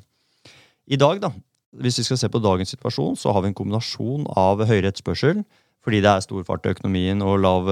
I 0.88 0.98
dag, 0.98 1.22
da, 1.22 1.34
hvis 1.78 2.00
vi 2.02 2.08
skal 2.08 2.22
se 2.22 2.32
på 2.34 2.42
dagens 2.42 2.74
situasjon, 2.74 3.18
så 3.20 3.34
har 3.36 3.44
vi 3.44 3.52
en 3.52 3.58
kombinasjon 3.58 4.26
av 4.40 4.64
høyere 4.66 4.90
etterspørsel, 4.90 5.44
fordi 5.86 6.02
det 6.04 6.10
er 6.10 6.24
stor 6.26 6.44
fart 6.48 6.66
i 6.66 6.74
økonomien 6.74 7.22
og 7.24 7.38
lav, 7.44 7.70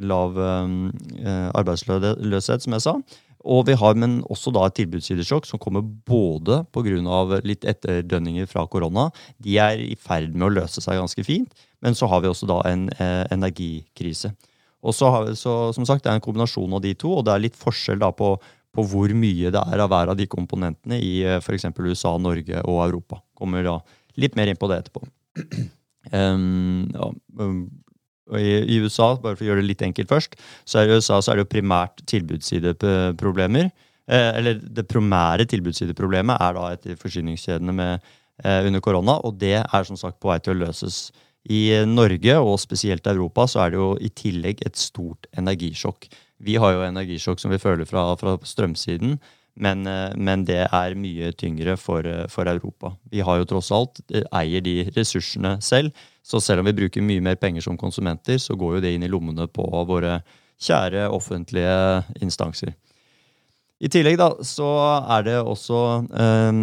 lav 0.00 0.38
eh, 0.38 1.48
arbeidsløshet, 1.58 2.64
som 2.64 2.76
jeg 2.76 2.86
sa. 2.86 2.94
Og 3.48 3.64
vi 3.68 3.76
har 3.78 3.96
men 3.96 4.18
også 4.28 4.52
da 4.52 4.66
et 4.68 4.76
tilbudssidesjokk 4.76 5.46
som 5.48 5.60
kommer 5.62 5.80
både 5.82 6.60
pga. 6.74 7.40
litt 7.44 7.64
etterdønninger 7.64 8.46
fra 8.46 8.66
korona. 8.66 9.10
De 9.38 9.56
er 9.58 9.80
i 9.80 9.96
ferd 9.96 10.34
med 10.34 10.48
å 10.48 10.54
løse 10.60 10.80
seg 10.80 11.00
ganske 11.00 11.24
fint. 11.24 11.48
Men 11.80 11.94
så 11.94 12.06
har 12.06 12.20
vi 12.20 12.28
også 12.28 12.46
da 12.46 12.60
en 12.68 12.88
eh, 12.90 13.24
energikrise. 13.32 14.34
Og 14.82 14.94
så 14.94 15.10
har 15.12 15.34
så, 15.34 15.72
som 15.72 15.86
sagt, 15.86 16.04
Det 16.04 16.10
er 16.10 16.14
en 16.14 16.24
kombinasjon 16.24 16.72
av 16.72 16.82
de 16.82 16.94
to, 16.94 17.12
og 17.18 17.24
det 17.24 17.32
er 17.32 17.44
litt 17.46 17.56
forskjell 17.56 17.98
da 18.00 18.10
på, 18.12 18.36
på 18.72 18.84
hvor 18.84 19.12
mye 19.16 19.50
det 19.52 19.60
er 19.60 19.80
av 19.80 19.88
hver 19.88 20.12
av 20.12 20.16
de 20.16 20.26
komponentene 20.26 21.00
i 21.00 21.22
eh, 21.24 21.40
f.eks. 21.40 21.68
USA, 21.78 22.16
Norge 22.18 22.60
og 22.64 22.84
Europa. 22.84 23.22
Kommer 23.34 23.64
da 23.64 23.80
litt 24.20 24.36
mer 24.36 24.48
inn 24.48 24.60
på 24.60 24.68
det 24.68 24.82
etterpå. 24.82 25.04
Um, 26.12 26.90
ja, 26.96 27.12
i, 28.38 28.60
i, 28.62 28.78
USA, 28.84 29.14
bare 29.20 29.38
for 29.38 29.46
å 29.46 29.50
gjøre 29.50 29.64
det 29.64 29.70
litt 29.72 29.84
enkelt 29.86 30.10
først, 30.10 30.36
så 30.68 30.82
er, 30.82 30.92
USA, 30.96 31.20
så 31.20 31.32
er 31.32 31.40
det 31.40 31.46
jo 31.46 31.54
primært 31.56 32.04
tilbudssideproblemer. 32.10 33.70
Eh, 34.10 34.30
eller 34.38 34.60
det 34.60 34.86
primære 34.90 35.48
tilbudssideproblemet 35.50 36.38
er 36.42 36.56
da 36.58 36.68
etter 36.76 37.00
forsyningskjedene 37.00 37.74
med, 37.76 38.12
eh, 38.44 38.62
under 38.68 38.84
korona, 38.84 39.18
og 39.24 39.38
det 39.40 39.58
er 39.62 39.88
som 39.88 39.98
sagt 39.98 40.20
på 40.20 40.32
vei 40.32 40.38
til 40.42 40.56
å 40.56 40.62
løses. 40.66 41.08
I 41.50 41.86
Norge, 41.88 42.34
og 42.36 42.58
spesielt 42.60 43.06
Europa, 43.08 43.46
så 43.48 43.64
er 43.64 43.72
det 43.72 43.78
jo 43.80 43.92
i 43.96 44.10
tillegg 44.12 44.60
et 44.66 44.76
stort 44.76 45.24
energisjokk. 45.40 46.10
Vi 46.40 46.56
har 46.60 46.74
jo 46.74 46.84
energisjokk 46.84 47.40
som 47.40 47.52
vi 47.52 47.60
føler 47.60 47.88
fra, 47.88 48.10
fra 48.20 48.36
strømsiden, 48.44 49.16
men, 49.60 49.86
eh, 49.86 50.12
men, 50.16 50.44
det 50.48 50.62
er 50.66 50.96
mye 50.98 51.32
tyngre 51.36 51.76
for, 51.78 52.06
eh, 52.06 52.26
for, 52.28 52.48
Europa. 52.48 52.94
Vi 53.10 53.20
har 53.20 53.40
jo 53.40 53.48
tross 53.48 53.70
alt 53.74 54.00
eh, 54.12 54.24
eier 54.32 54.64
de 54.64 54.84
ressursene 54.96 55.58
selv, 55.62 55.92
så 56.22 56.40
selv 56.42 56.62
om 56.62 56.68
vi 56.68 56.76
bruker 56.76 57.04
mye 57.04 57.24
mer 57.24 57.38
penger 57.40 57.64
som 57.64 57.78
konsumenter, 57.80 58.38
så 58.38 58.56
går 58.58 58.76
jo 58.76 58.84
det 58.84 58.94
inn 58.94 59.06
i 59.06 59.10
lommene 59.10 59.48
på 59.48 59.64
våre 59.88 60.20
kjære 60.60 61.08
offentlige 61.08 61.76
instanser. 62.20 62.74
I 63.80 63.88
tillegg 63.88 64.18
da, 64.20 64.28
så 64.44 64.68
er 65.08 65.24
det 65.24 65.38
også 65.40 65.78
eh, 66.12 66.58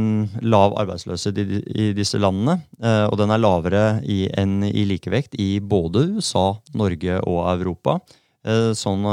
lav 0.45 0.75
arbeidsløshet 0.77 1.39
i, 1.41 1.45
i, 1.65 1.87
disse 1.97 2.19
landene. 2.21 2.59
Eh, 2.77 3.05
og 3.09 3.17
den 3.17 3.33
er 3.33 3.41
lavere 3.41 3.85
i, 4.05 4.27
enn 4.37 4.61
i 4.69 4.85
likevekt 4.85 5.33
i 5.41 5.55
både 5.57 6.05
USA, 6.13 6.51
Norge 6.77 7.17
og 7.25 7.41
Europa. 7.55 7.97
Eh, 8.45 8.69
sånn 8.77 9.07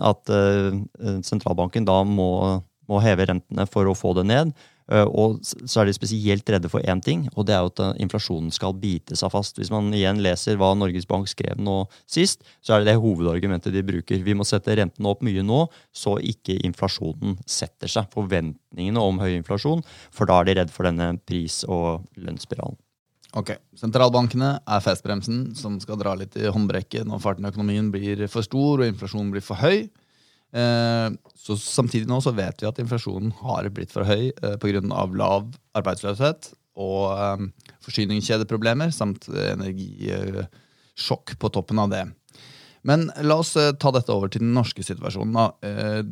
at 0.00 0.32
eh, 0.32 0.72
sentralbanken 1.26 1.84
da 1.84 2.00
må, 2.08 2.30
må, 2.88 3.02
heve 3.04 3.28
rentene 3.28 3.68
for 3.68 3.92
å 3.92 3.96
få 3.98 4.16
det 4.16 4.24
ned. 4.32 4.56
Eh, 4.90 5.06
og 5.06 5.38
så 5.44 5.82
er 5.82 5.88
de 5.88 5.94
spesielt 5.94 6.50
redde 6.50 6.70
for 6.70 6.82
én 6.82 7.02
ting, 7.04 7.26
og 7.36 7.46
det 7.46 7.54
er 7.54 7.62
jo 7.62 7.70
at 7.70 7.82
eh, 7.84 8.02
inflasjonen 8.04 8.50
skal 8.54 8.74
bite 8.80 9.16
seg 9.18 9.30
fast. 9.32 9.60
Hvis 9.60 9.70
man 9.72 9.92
igjen 9.94 10.22
leser 10.24 10.58
hva 10.60 10.72
Norges 10.78 11.06
Bank 11.10 11.30
skrev 11.30 11.60
nå 11.62 11.84
sist, 12.10 12.42
så 12.64 12.74
er 12.74 12.82
det 12.82 12.90
det 12.90 13.02
hovedargumentet 13.02 13.74
de 13.74 13.84
bruker. 13.86 14.26
Vi 14.26 14.36
må 14.36 14.46
sette 14.48 14.74
rentene 14.80 15.12
opp 15.12 15.22
mye 15.26 15.44
nå, 15.46 15.62
så 15.94 16.16
ikke 16.18 16.58
inflasjonen 16.66 17.38
setter 17.46 17.90
seg. 17.90 18.10
Forventningene 18.14 19.02
om 19.02 19.22
høy 19.22 19.32
inflasjon, 19.36 19.84
for 20.10 20.30
da 20.30 20.40
er 20.40 20.50
de 20.50 20.60
redd 20.60 20.74
for 20.74 20.90
denne 20.90 21.12
pris- 21.22 21.62
og 21.68 22.06
lønnsspiralen. 22.18 22.78
Ok, 23.38 23.52
Sentralbankene 23.78 24.56
er 24.58 24.80
festbremsen 24.82 25.52
som 25.54 25.76
skal 25.78 26.00
dra 26.00 26.16
litt 26.18 26.34
i 26.34 26.50
håndbrekket 26.50 27.06
når 27.06 27.20
farten 27.22 27.46
i 27.46 27.50
økonomien 27.52 27.92
blir 27.94 28.24
for 28.26 28.42
stor 28.42 28.82
og 28.82 28.88
inflasjonen 28.88 29.30
blir 29.30 29.44
for 29.46 29.60
høy. 29.62 29.84
Eh, 30.52 31.10
så 31.34 31.56
Samtidig 31.56 32.08
nå 32.10 32.20
så 32.22 32.32
vet 32.34 32.62
vi 32.62 32.68
at 32.68 32.78
inflasjonen 32.82 33.32
har 33.42 33.68
blitt 33.74 33.92
for 33.94 34.06
høy 34.06 34.30
eh, 34.30 34.56
pga. 34.60 34.80
lav 35.14 35.52
arbeidsløshet 35.78 36.52
og 36.80 37.12
eh, 37.14 37.44
forsyningskjedeproblemer 37.86 38.90
samt 38.94 39.28
energisjokk 39.30 41.36
på 41.38 41.52
toppen 41.54 41.82
av 41.82 41.94
det. 41.94 42.04
Men 42.82 43.10
la 43.20 43.36
oss 43.42 43.52
ta 43.52 43.90
dette 43.92 44.14
over 44.14 44.30
til 44.32 44.40
den 44.40 44.54
norske 44.56 44.80
situasjonen. 44.80 45.36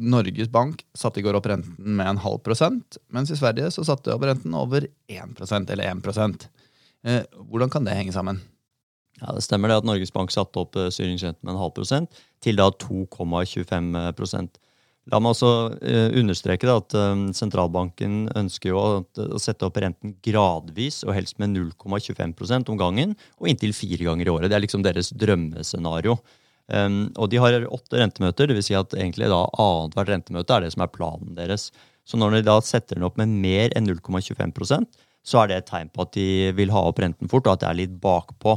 Norges 0.05 0.51
Bank 0.53 0.83
satte 0.93 1.23
i 1.23 1.25
går 1.25 1.39
opp 1.39 1.49
renten 1.49 1.97
med 1.97 2.11
en 2.11 2.21
halv 2.21 2.43
prosent, 2.45 2.99
mens 3.09 3.33
i 3.33 3.39
Sverige 3.41 3.71
så 3.73 3.87
satte 3.89 4.11
de 4.11 4.13
opp 4.13 4.27
renten 4.29 4.53
over 4.53 4.85
1 5.09 5.41
eller 5.73 5.89
1% 5.89 6.45
Hvordan 7.49 7.73
kan 7.73 7.89
det 7.89 7.97
henge 7.97 8.13
sammen? 8.13 8.43
Ja, 9.21 9.35
Det 9.35 9.43
stemmer 9.43 9.71
det 9.71 9.81
at 9.81 9.89
Norges 9.89 10.15
Bank 10.15 10.33
satte 10.35 10.63
opp 10.63 10.77
eh, 10.79 10.91
styringsrenten 10.95 11.43
med 11.43 11.55
en 11.57 11.63
halv 11.63 11.75
prosent 11.77 12.23
til 12.45 12.59
da 12.59 12.71
2,25 12.71 13.93
La 15.09 15.17
meg 15.25 15.33
også 15.33 15.51
uh, 15.73 16.11
understreke 16.21 16.69
at 16.69 16.93
um, 16.93 17.31
sentralbanken 17.33 18.27
ønsker 18.37 18.75
jo 18.75 18.81
å, 18.83 19.39
sette 19.41 19.65
opp 19.65 19.79
renten 19.81 20.13
gradvis, 20.21 20.99
og 21.07 21.15
helst 21.17 21.39
med 21.41 21.55
0,25% 21.55 22.69
om 22.69 22.77
gangen, 22.77 23.15
og 23.41 23.49
inntil 23.49 23.73
fire 23.73 24.05
ganger 24.05 24.29
i 24.29 24.35
året. 24.35 24.53
Det 24.53 24.59
er 24.59 24.65
liksom 24.67 24.85
deres 24.85 25.09
drømmescenario. 25.17 26.19
Um, 26.69 27.07
og 27.17 27.33
de 27.33 27.41
har 27.41 27.57
åtte 27.73 28.03
rentemøter, 28.03 28.53
dvs. 28.53 28.69
Si 28.69 28.77
at 28.77 28.93
egentlig 29.01 29.33
da 29.33 29.47
annethvert 29.57 30.13
rentemøte 30.13 30.59
er 30.59 30.67
det 30.67 30.75
som 30.77 30.85
er 30.85 30.93
planen 30.93 31.33
deres. 31.41 31.71
Så 32.05 32.21
når 32.21 32.37
de 32.37 32.45
da 32.51 32.61
setter 32.61 33.01
den 33.01 33.09
opp 33.09 33.17
med 33.17 33.33
mer 33.33 33.73
enn 33.81 33.89
0,25% 33.89 34.85
så 35.29 35.43
er 35.43 35.51
det 35.51 35.59
et 35.61 35.69
tegn 35.69 35.91
på 35.93 36.05
at 36.05 36.15
de 36.17 36.29
vil 36.57 36.73
ha 36.73 36.85
opp 36.89 37.01
renten 37.03 37.31
fort, 37.31 37.47
og 37.47 37.57
at 37.57 37.65
det 37.65 37.69
er 37.71 37.81
litt 37.83 37.97
bakpå. 38.03 38.55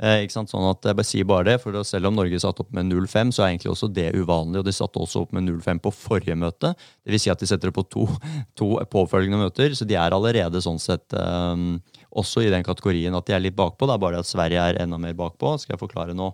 Eh, 0.00 0.22
ikke 0.24 0.32
sant? 0.32 0.48
Sånn 0.48 0.64
at 0.64 0.86
Jeg 0.88 0.96
bare 0.96 1.04
sier 1.06 1.26
bare 1.28 1.44
det, 1.50 1.56
for 1.60 1.76
Selv 1.84 2.08
om 2.08 2.16
Norge 2.16 2.40
satte 2.40 2.64
opp 2.64 2.72
med 2.72 2.88
0,5, 2.88 3.32
så 3.36 3.44
er 3.44 3.52
egentlig 3.52 3.72
også 3.74 3.90
det 3.92 4.08
uvanlig. 4.16 4.62
og 4.62 4.64
De 4.64 4.72
satte 4.72 4.98
også 4.98 5.26
opp 5.26 5.34
med 5.36 5.44
0,5 5.44 5.82
på 5.84 5.92
forrige 5.92 6.36
møte. 6.36 6.72
Det 7.04 7.12
vil 7.12 7.20
si 7.20 7.32
at 7.32 7.40
de 7.40 7.48
setter 7.50 7.68
det 7.68 7.76
på 7.76 7.84
to, 7.84 8.06
to 8.60 8.72
påfølgende 8.88 9.42
møter. 9.42 9.76
Så 9.76 9.84
de 9.84 9.98
er 10.00 10.16
allerede 10.16 10.62
sånn 10.64 10.80
sett 10.80 11.12
um, 11.12 11.82
også 12.10 12.46
i 12.46 12.50
den 12.52 12.64
kategorien 12.64 13.14
at 13.14 13.28
de 13.28 13.36
er 13.36 13.44
litt 13.44 13.58
bakpå. 13.58 13.86
Det 13.86 13.98
er 13.98 14.06
bare 14.06 14.24
at 14.24 14.30
Sverige 14.30 14.64
er 14.70 14.80
enda 14.80 14.98
mer 14.98 15.14
bakpå. 15.18 15.58
skal 15.60 15.76
jeg 15.76 15.84
forklare 15.84 16.16
nå. 16.16 16.32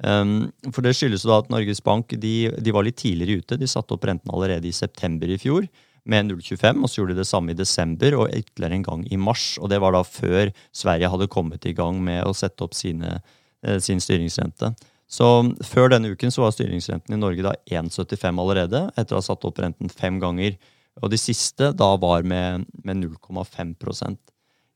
Um, 0.00 0.52
for 0.70 0.80
Det 0.86 0.94
skyldes 0.96 1.26
da 1.26 1.42
at 1.42 1.50
Norges 1.52 1.82
Bank 1.82 2.14
de, 2.14 2.48
de 2.56 2.72
var 2.72 2.86
litt 2.86 3.02
tidligere 3.02 3.42
ute. 3.42 3.58
De 3.58 3.68
satte 3.68 3.96
opp 3.96 4.06
renten 4.06 4.30
allerede 4.30 4.70
i 4.70 4.76
september 4.76 5.28
i 5.28 5.40
fjor 5.40 5.66
med 6.04 6.30
0,25, 6.30 6.82
og 6.82 6.90
så 6.90 7.00
gjorde 7.00 7.14
de 7.14 7.20
det 7.22 7.28
samme 7.28 7.52
i 7.52 7.58
desember 7.58 8.16
og 8.18 8.30
ytterligere 8.32 8.78
en 8.78 8.86
gang 8.86 9.04
i 9.12 9.18
mars. 9.20 9.58
og 9.60 9.70
Det 9.70 9.80
var 9.80 9.92
da 9.92 10.02
før 10.06 10.52
Sverige 10.72 11.10
hadde 11.12 11.28
kommet 11.28 11.66
i 11.66 11.74
gang 11.76 12.00
med 12.02 12.24
å 12.24 12.34
sette 12.36 12.64
opp 12.64 12.74
sine, 12.74 13.20
eh, 13.62 13.78
sin 13.78 14.00
styringsrente. 14.00 14.74
Så 15.10 15.26
Før 15.66 15.90
denne 15.90 16.12
uken 16.12 16.30
så 16.30 16.44
var 16.44 16.54
styringsrenten 16.54 17.14
i 17.14 17.18
Norge 17.18 17.42
da 17.42 17.54
1,75 17.66 18.38
allerede, 18.38 18.92
etter 18.96 19.16
å 19.16 19.18
ha 19.18 19.26
satt 19.26 19.44
opp 19.44 19.58
renten 19.58 19.90
fem 19.90 20.20
ganger. 20.20 20.56
Og 21.02 21.10
de 21.10 21.18
siste 21.18 21.72
da 21.74 21.96
var 21.96 22.22
med, 22.22 22.66
med 22.84 22.96
0,5% 23.02 24.16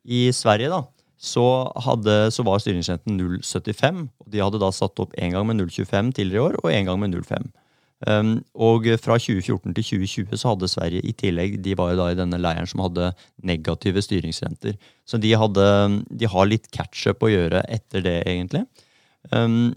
I 0.05 0.31
Sverige 0.33 0.71
da, 0.71 0.83
så, 1.17 1.73
hadde, 1.87 2.31
så 2.35 2.45
var 2.45 2.59
styringsrenten 2.59 3.17
0,75. 3.17 4.09
og 4.21 4.31
De 4.31 4.43
hadde 4.43 4.61
da 4.61 4.71
satt 4.75 4.99
opp 5.01 5.15
én 5.15 5.33
gang 5.33 5.47
med 5.47 5.61
0,25 5.63 6.13
tidligere 6.19 6.43
i 6.43 6.45
år 6.49 6.59
og 6.63 6.73
én 6.73 6.89
gang 6.89 7.01
med 7.01 7.15
0,5. 7.15 7.47
Um, 8.05 8.35
og 8.53 8.85
fra 9.01 9.17
2014 9.17 9.73
til 9.73 9.87
2020 9.87 10.37
så 10.37 10.51
hadde 10.51 10.69
Sverige 10.69 11.07
i 11.09 11.15
tillegg 11.17 11.55
De 11.65 11.73
var 11.79 11.95
jo 11.95 12.01
da 12.03 12.11
i 12.13 12.19
denne 12.19 12.37
leiren 12.37 12.69
som 12.69 12.83
hadde 12.85 13.13
negative 13.49 14.03
styringsrenter. 14.05 14.77
Så 15.09 15.21
de, 15.23 15.31
hadde, 15.41 15.69
de 16.11 16.29
har 16.29 16.51
litt 16.51 16.69
catch-up 16.75 17.25
å 17.25 17.33
gjøre 17.33 17.65
etter 17.73 18.05
det, 18.05 18.19
egentlig. 18.29 18.67
Um, 19.33 19.73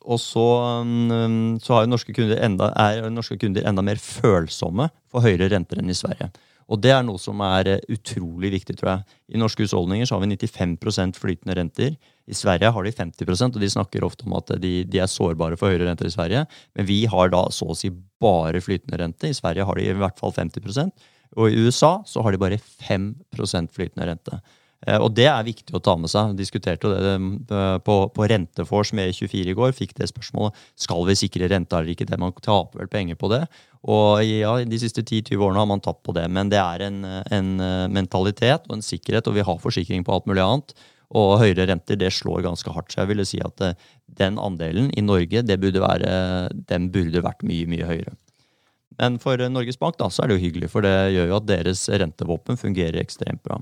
og 0.00 0.16
så, 0.22 0.46
um, 0.80 1.58
så 1.60 1.82
norske 1.84 2.14
enda, 2.40 2.70
er 2.72 3.10
norske 3.12 3.36
kunder 3.40 3.66
enda 3.68 3.84
mer 3.84 4.00
følsomme 4.00 4.88
for 5.12 5.26
høyere 5.26 5.50
renter 5.52 5.82
enn 5.82 5.92
i 5.92 5.98
Sverige. 5.98 6.30
Og 6.70 6.78
det 6.78 6.92
er 6.94 7.02
noe 7.02 7.18
som 7.18 7.40
er 7.42 7.68
eh, 7.68 7.84
utrolig 7.90 8.52
viktig, 8.54 8.76
tror 8.78 8.92
jeg. 8.92 9.18
I 9.34 9.40
norske 9.42 9.66
husholdninger 9.66 10.06
så 10.06 10.16
har 10.16 10.22
vi 10.22 10.36
95% 10.36 11.18
flytende 11.18 11.56
renter. 11.58 11.96
I 12.30 12.36
Sverige 12.38 12.70
har 12.74 12.86
de 12.86 12.92
50% 12.94 13.56
og 13.56 13.62
de 13.62 13.70
snakker 13.72 14.06
ofte 14.06 14.26
om 14.28 14.36
at 14.38 14.52
de, 14.62 14.72
de, 14.86 15.00
er 15.02 15.10
sårbare 15.10 15.58
for 15.58 15.72
høyere 15.72 15.88
renter 15.88 16.08
i 16.08 16.14
Sverige. 16.14 16.44
Men 16.78 16.88
vi 16.88 17.02
har 17.10 17.32
da 17.34 17.46
så 17.54 17.72
å 17.72 17.78
si 17.78 17.90
bare 18.22 18.62
flytende 18.62 19.00
rente. 19.02 19.30
I 19.30 19.36
Sverige 19.36 19.66
har 19.66 19.80
de 19.80 19.88
i 19.90 19.98
hvert 19.98 20.20
fall 20.20 20.34
50% 20.36 21.10
Og 21.38 21.50
i 21.50 21.66
USA 21.66 22.00
så 22.06 22.22
har 22.22 22.34
de 22.34 22.42
bare 22.42 22.60
5% 22.60 23.74
flytende 23.74 24.08
rente. 24.08 24.40
Eh, 24.86 24.96
og 24.96 25.12
det 25.16 25.26
er 25.28 25.44
viktig 25.44 25.74
å 25.76 25.82
ta 25.84 25.96
med 26.00 26.10
seg. 26.12 26.36
Diskuterte 26.38 26.92
det 26.92 27.14
eh, 27.14 27.74
på, 27.84 27.96
på 28.14 28.28
Rentefors 28.32 28.94
med 28.96 29.12
E24 29.12 29.52
i 29.52 29.56
går. 29.56 29.74
Fikk 29.76 29.96
det 29.98 30.08
spørsmålet 30.10 30.56
skal 30.80 31.04
vi 31.08 31.18
sikre 31.20 31.50
renta 31.52 31.80
eller 31.80 31.92
ikke. 31.94 32.08
Det 32.08 32.20
man 32.20 32.34
taper 32.38 32.84
vel 32.84 32.92
penger 32.92 33.18
på 33.20 33.32
det. 33.32 33.42
Og 33.90 34.20
ja, 34.24 34.54
de 34.68 34.80
siste 34.80 35.04
10-20 35.04 35.40
årene 35.40 35.62
har 35.62 35.68
man 35.68 35.84
tatt 35.84 36.00
på 36.04 36.14
det. 36.16 36.26
Men 36.32 36.52
det 36.52 36.60
er 36.62 36.86
en, 36.88 37.02
en, 37.04 37.52
eh, 37.64 37.90
mentalitet 37.92 38.68
og 38.68 38.78
en 38.78 38.86
sikkerhet, 38.86 39.28
og 39.28 39.36
vi 39.36 39.44
har 39.46 39.60
forsikring 39.60 40.06
på 40.06 40.16
alt 40.16 40.30
mulig 40.30 40.44
annet. 40.44 40.74
Og 41.10 41.40
høyere 41.40 41.66
renter 41.70 41.98
det 41.98 42.12
slår 42.14 42.44
ganske 42.46 42.72
hardt. 42.74 42.92
Så 42.92 43.02
jeg 43.02 43.10
ville 43.10 43.26
si 43.26 43.40
at 43.42 43.62
den 44.20 44.38
andelen 44.38 44.90
i 44.94 45.02
Norge 45.02 45.42
det 45.42 45.58
burde 45.62 45.82
være, 45.82 46.12
den 46.70 46.90
burde 46.94 47.24
vært 47.24 47.42
mye, 47.46 47.66
mye 47.70 47.88
høyere. 47.88 48.14
Men 49.00 49.16
for 49.22 49.40
Norges 49.50 49.78
Bank 49.80 49.98
da, 49.98 50.10
så 50.12 50.22
er 50.22 50.30
det 50.30 50.38
jo 50.38 50.44
hyggelig, 50.44 50.70
for 50.72 50.84
det 50.84 50.94
gjør 51.14 51.30
jo 51.30 51.36
at 51.38 51.48
deres 51.48 51.86
rentevåpen 51.88 52.58
fungerer 52.60 53.00
ekstremt 53.00 53.42
bra. 53.46 53.60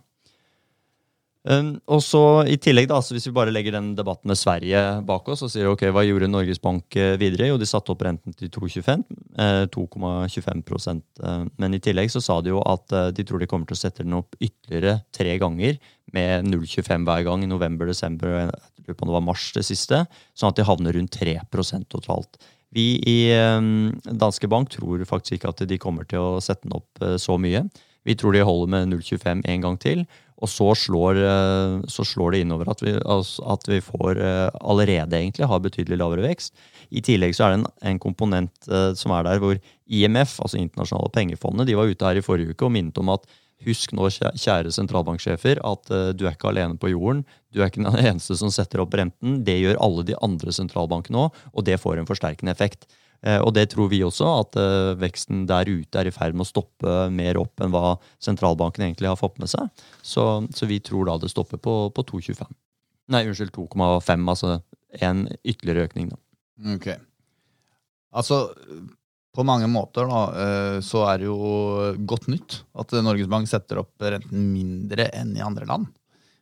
Um, 1.49 1.69
og 1.89 2.03
så 2.05 2.21
i 2.45 2.59
tillegg 2.61 2.91
da, 2.91 2.99
så 3.01 3.15
Hvis 3.15 3.25
vi 3.31 3.33
bare 3.33 3.53
legger 3.55 3.73
den 3.73 3.95
debatten 3.97 4.29
med 4.29 4.37
Sverige 4.37 4.83
bak 5.09 5.31
oss 5.33 5.41
og 5.47 5.49
sier 5.49 5.71
ok, 5.71 5.87
hva 5.97 6.03
gjorde 6.05 6.29
Norges 6.29 6.61
Bank 6.61 6.97
eh, 7.01 7.15
videre? 7.21 7.49
Jo, 7.49 7.57
de 7.57 7.69
satte 7.69 7.95
opp 7.95 8.05
renten 8.05 8.37
til 8.37 8.51
2,25. 8.53 9.07
Eh, 9.41 9.63
2,25 9.73 11.01
eh, 11.25 11.47
Men 11.57 11.79
i 11.79 11.81
tillegg 11.81 12.13
så 12.13 12.21
sa 12.21 12.37
de 12.45 12.53
jo 12.53 12.61
at 12.69 12.93
de 13.17 13.25
tror 13.25 13.41
de 13.41 13.49
kommer 13.49 13.71
til 13.71 13.79
å 13.79 13.81
sette 13.81 14.05
den 14.05 14.19
opp 14.19 14.37
ytterligere 14.37 14.99
tre 15.15 15.39
ganger 15.41 15.81
med 16.13 16.53
0,25 16.53 17.09
hver 17.09 17.25
gang 17.31 17.45
i 17.45 17.51
november, 17.51 17.89
desember 17.89 18.35
jeg 18.35 18.53
lurer 18.85 19.01
det 19.01 19.17
var 19.17 19.25
mars 19.25 19.49
det 19.57 19.65
siste. 19.69 20.05
Sånn 20.37 20.53
at 20.53 20.61
de 20.61 20.69
havner 20.69 20.97
rundt 21.01 21.17
3% 21.17 21.89
totalt. 21.97 22.41
Vi 22.77 22.91
i 23.09 23.19
eh, 23.33 23.59
Danske 24.05 24.53
Bank 24.53 24.75
tror 24.77 25.09
faktisk 25.09 25.39
ikke 25.39 25.57
at 25.57 25.65
de 25.65 25.81
kommer 25.81 26.05
til 26.05 26.21
å 26.21 26.41
sette 26.45 26.69
den 26.69 26.77
opp 26.77 27.07
så 27.17 27.41
mye. 27.41 27.65
Vi 28.09 28.17
tror 28.17 28.37
de 28.37 28.45
holder 28.45 28.73
med 28.73 28.93
0,25 28.93 29.45
en 29.45 29.65
gang 29.65 29.77
til. 29.81 30.05
Og 30.39 30.51
så 30.51 30.69
slår, 30.79 31.19
eh, 31.19 31.81
så 31.91 32.05
slår 32.07 32.35
det 32.35 32.43
innover 32.45 32.71
at 32.71 32.83
vi, 32.85 32.93
altså 32.95 33.43
at 33.55 33.67
vi, 33.67 33.81
får 33.83 34.21
eh, 34.23 34.47
allerede 34.61 35.19
egentlig 35.19 35.49
har 35.51 35.65
betydelig 35.65 35.99
lavere 35.99 36.29
vekst. 36.29 36.55
I 36.95 37.03
tillegg 37.05 37.35
så 37.35 37.47
er 37.47 37.55
det 37.55 37.59
en, 37.61 37.67
en 37.91 37.99
komponent 38.01 38.71
uh, 38.71 38.95
som 38.97 39.13
er 39.13 39.27
der 39.27 39.43
hvor 39.43 39.59
IMF, 39.85 40.39
altså 40.41 40.57
internasjonale 40.57 41.11
pengefondet, 41.13 41.69
de 41.69 41.75
var 41.77 41.91
ute 41.91 42.07
her 42.07 42.21
i 42.21 42.23
forrige 42.25 42.55
uke 42.55 42.65
og 42.65 42.73
minnet 42.73 42.97
om 43.03 43.11
at 43.13 43.27
husk 43.67 43.93
nå, 43.93 44.07
kjære 44.15 44.73
sentralbanksjefer, 44.73 45.59
at 45.67 45.91
du 46.15 46.23
er 46.25 46.37
ikke 46.37 46.53
alene 46.53 46.79
på 46.79 46.93
jorden. 46.93 47.25
Du 47.53 47.59
er 47.59 47.69
ikke 47.69 47.83
den 47.83 47.99
eneste 48.07 48.39
som 48.39 48.53
setter 48.55 48.85
opp 48.85 48.95
renten. 48.97 49.41
Det 49.45 49.59
gjør 49.59 49.81
alle 49.83 50.07
de 50.07 50.17
andre 50.23 50.55
sentralbankene 50.55 51.27
òg, 51.27 51.43
og 51.53 51.67
det 51.67 51.81
får 51.83 51.99
en 51.99 52.09
forsterkende 52.09 52.55
effekt. 52.55 52.87
Eh, 53.27 53.41
og 53.43 53.51
det 53.57 53.67
tror 53.73 53.91
vi 53.91 54.01
også, 54.07 54.27
at 54.45 54.59
eh, 54.61 54.93
veksten 55.01 55.43
der 55.51 55.69
ute 55.69 56.01
er 56.01 56.09
i 56.09 56.15
ferd 56.15 56.37
med 56.37 56.47
å 56.47 56.51
stoppe 56.53 56.99
mer 57.11 57.41
opp 57.41 57.65
enn 57.65 57.73
hva 57.75 57.97
sentralbanken 58.23 58.87
egentlig 58.87 59.11
har 59.11 59.19
fått 59.19 59.41
med 59.43 59.51
seg. 59.51 59.71
Så, 60.03 60.25
så 60.55 60.69
vi 60.71 60.79
tror 60.85 61.09
da 61.09 61.19
det 61.19 61.33
stopper 61.33 61.61
på, 61.63 61.79
på 61.95 62.07
2,25. 62.13 62.47
Nei, 63.15 63.25
unnskyld, 63.27 63.55
2,5. 63.57 64.31
Altså 64.31 64.59
en 65.03 65.27
ytterligere 65.43 65.89
økning, 65.89 66.13
da. 66.13 66.21
Ok. 66.77 66.89
Altså, 68.19 68.39
på 69.35 69.45
mange 69.47 69.67
måter 69.71 70.07
da, 70.09 70.23
eh, 70.45 70.79
så 70.85 71.03
er 71.11 71.21
det 71.21 71.29
jo 71.29 71.95
godt 72.09 72.31
nytt 72.31 72.61
at 72.79 72.95
Norges 73.03 73.31
Bank 73.31 73.51
setter 73.51 73.83
opp 73.83 73.99
renten 74.05 74.53
mindre 74.53 75.11
enn 75.17 75.35
i 75.37 75.45
andre 75.45 75.67
land. 75.69 75.91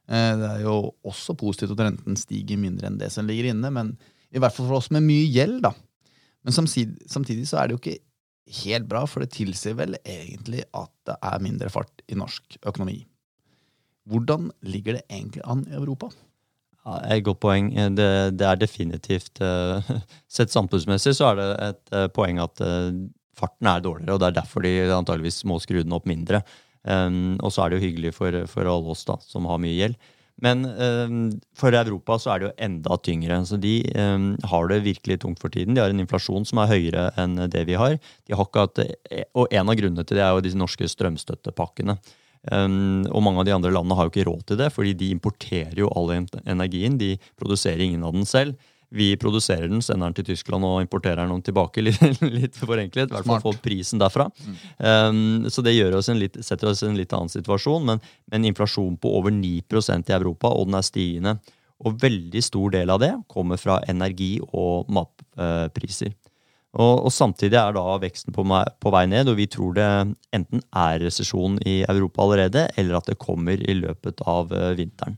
Det 0.06 0.46
er 0.46 0.60
jo 0.62 0.92
også 1.02 1.34
positivt 1.34 1.72
at 1.74 1.80
renten 1.82 2.14
stiger 2.14 2.60
mindre 2.62 2.86
enn 2.86 2.98
det 3.00 3.08
som 3.10 3.26
ligger 3.26 3.48
inne, 3.50 3.72
men 3.74 3.88
i 4.30 4.38
hvert 4.38 4.54
fall 4.54 4.68
for 4.68 4.78
oss 4.78 4.92
med 4.94 5.02
mye 5.02 5.24
gjeld, 5.34 5.64
da, 5.64 5.72
men 6.46 6.54
samtidig, 6.54 7.08
samtidig, 7.10 7.48
så 7.50 7.58
er 7.58 7.66
det 7.66 7.74
jo 7.76 7.80
ikke 7.82 7.98
helt 8.62 8.86
bra, 8.86 9.02
for 9.10 9.24
det 9.24 9.34
tilsier 9.34 9.74
vel 9.78 9.96
egentlig 10.04 10.62
at 10.76 10.92
det 11.08 11.16
er 11.18 11.42
mindre 11.42 11.70
fart 11.72 12.04
i 12.06 12.18
norsk 12.18 12.60
økonomi. 12.62 13.00
Hvordan 14.06 14.52
ligger 14.62 15.00
det 15.00 15.08
egentlig 15.10 15.42
an 15.42 15.64
i 15.66 15.74
Europa? 15.74 16.12
Ja, 16.86 17.00
et 17.10 17.24
godt 17.26 17.40
poeng. 17.42 17.72
Det, 17.98 18.10
det 18.38 18.46
er 18.46 18.60
definitivt 18.60 19.40
uh, 19.42 19.82
Sett 20.36 20.54
samfunnsmessig 20.54 21.16
så 21.18 21.32
er 21.32 21.40
det 21.40 21.48
et 21.66 21.96
uh, 21.96 22.06
poeng 22.14 22.38
at 22.44 22.62
uh, 22.62 22.94
farten 23.36 23.66
er 23.66 23.82
dårligere, 23.82 24.14
og 24.14 24.22
det 24.22 24.28
er 24.30 24.38
derfor 24.38 24.62
de 24.62 24.76
antageligvis 24.94 25.42
må 25.50 25.58
skru 25.60 25.80
den 25.82 25.96
opp 25.96 26.06
mindre. 26.06 26.44
Um, 26.86 27.34
og 27.42 27.50
så 27.50 27.64
er 27.64 27.72
det 27.72 27.80
jo 27.80 27.88
hyggelig 27.88 28.14
for, 28.14 28.44
for 28.46 28.70
alle 28.70 28.94
oss 28.94 29.02
da, 29.08 29.18
som 29.26 29.50
har 29.50 29.58
mye 29.58 29.74
gjeld. 29.74 29.98
Men 30.44 30.66
eh, 30.68 31.14
for 31.56 31.72
Europa 31.72 32.18
så 32.20 32.34
er 32.34 32.40
det 32.40 32.48
jo 32.48 32.56
enda 32.66 32.98
tyngre. 33.00 33.40
så 33.48 33.56
De 33.60 33.78
eh, 33.88 34.26
har 34.50 34.68
det 34.68 34.82
virkelig 34.84 35.20
tungt 35.22 35.40
for 35.40 35.52
tiden. 35.52 35.74
De 35.74 35.80
har 35.80 35.92
en 35.92 36.04
inflasjon 36.04 36.44
som 36.48 36.60
er 36.60 36.72
høyere 36.74 37.08
enn 37.20 37.38
det 37.52 37.64
vi 37.68 37.78
har. 37.80 37.96
De 38.28 38.36
har 38.36 38.48
ikke 38.48 38.66
hatt, 38.66 38.84
eh, 38.84 39.24
og 39.34 39.48
En 39.50 39.72
av 39.72 39.78
grunnene 39.78 40.04
til 40.04 40.20
det 40.20 40.24
er 40.26 40.36
jo 40.36 40.44
disse 40.44 40.60
norske 40.60 40.88
strømstøttepakkene. 40.92 41.98
Um, 42.46 43.02
og 43.10 43.24
mange 43.26 43.40
av 43.42 43.46
de 43.48 43.54
andre 43.56 43.72
landene 43.74 43.96
har 43.98 44.06
jo 44.06 44.12
ikke 44.12 44.26
råd 44.28 44.42
til 44.46 44.58
det, 44.60 44.68
fordi 44.70 44.92
de 44.94 45.08
importerer 45.10 45.80
jo 45.80 45.88
all 45.98 46.12
energien. 46.14 46.98
De 47.00 47.16
produserer 47.40 47.82
ingen 47.82 48.04
av 48.06 48.14
den 48.14 48.28
selv. 48.28 48.54
Vi 48.94 49.16
produserer 49.18 49.66
den, 49.68 49.82
sender 49.82 50.06
den 50.06 50.16
til 50.18 50.28
Tyskland 50.28 50.64
og 50.64 50.78
importerer 50.84 51.26
den 51.26 51.42
tilbake. 51.42 51.82
Litt, 51.86 52.22
litt 52.22 52.58
forenklet. 52.58 53.10
I 53.10 53.16
hvert 53.16 53.26
fall 53.26 53.42
få 53.42 53.54
prisen 53.62 54.00
derfra. 54.02 54.28
Mm. 54.30 54.56
Um, 54.78 55.50
så 55.50 55.64
det 55.64 55.74
oss 55.96 56.08
litt, 56.14 56.38
setter 56.44 56.70
oss 56.70 56.84
i 56.84 56.90
en 56.90 56.98
litt 56.98 57.12
annen 57.16 57.32
situasjon. 57.32 57.84
Men, 57.88 58.02
men 58.30 58.46
inflasjon 58.46 58.96
på 59.02 59.10
over 59.18 59.34
9% 59.34 60.10
i 60.10 60.16
Europa, 60.16 60.52
og 60.52 60.70
den 60.70 60.78
er 60.78 60.86
stigende. 60.86 61.36
Og 61.84 61.98
veldig 62.00 62.42
stor 62.44 62.72
del 62.72 62.94
av 62.94 63.02
det 63.02 63.12
kommer 63.28 63.60
fra 63.60 63.80
energi- 63.90 64.40
og 64.46 64.88
matpriser. 64.92 66.14
Og, 66.76 67.06
og, 67.06 67.12
samtidig 67.12 67.56
er 67.56 67.72
da 67.72 67.84
veksten 68.00 68.34
på, 68.36 68.44
på, 68.44 68.92
vei 68.92 69.06
ned, 69.08 69.30
og 69.32 69.38
vi 69.38 69.46
tror 69.48 69.76
det 69.76 69.88
enten 70.36 70.60
er 70.76 71.00
resesjon 71.00 71.56
i 71.64 71.78
Europa 71.88 72.24
allerede, 72.24 72.66
eller 72.76 72.98
at 72.98 73.08
det 73.08 73.20
kommer 73.22 73.60
i 73.60 73.76
løpet 73.78 74.20
av 74.28 74.52
uh, 74.52 74.74
vinteren. 74.76 75.16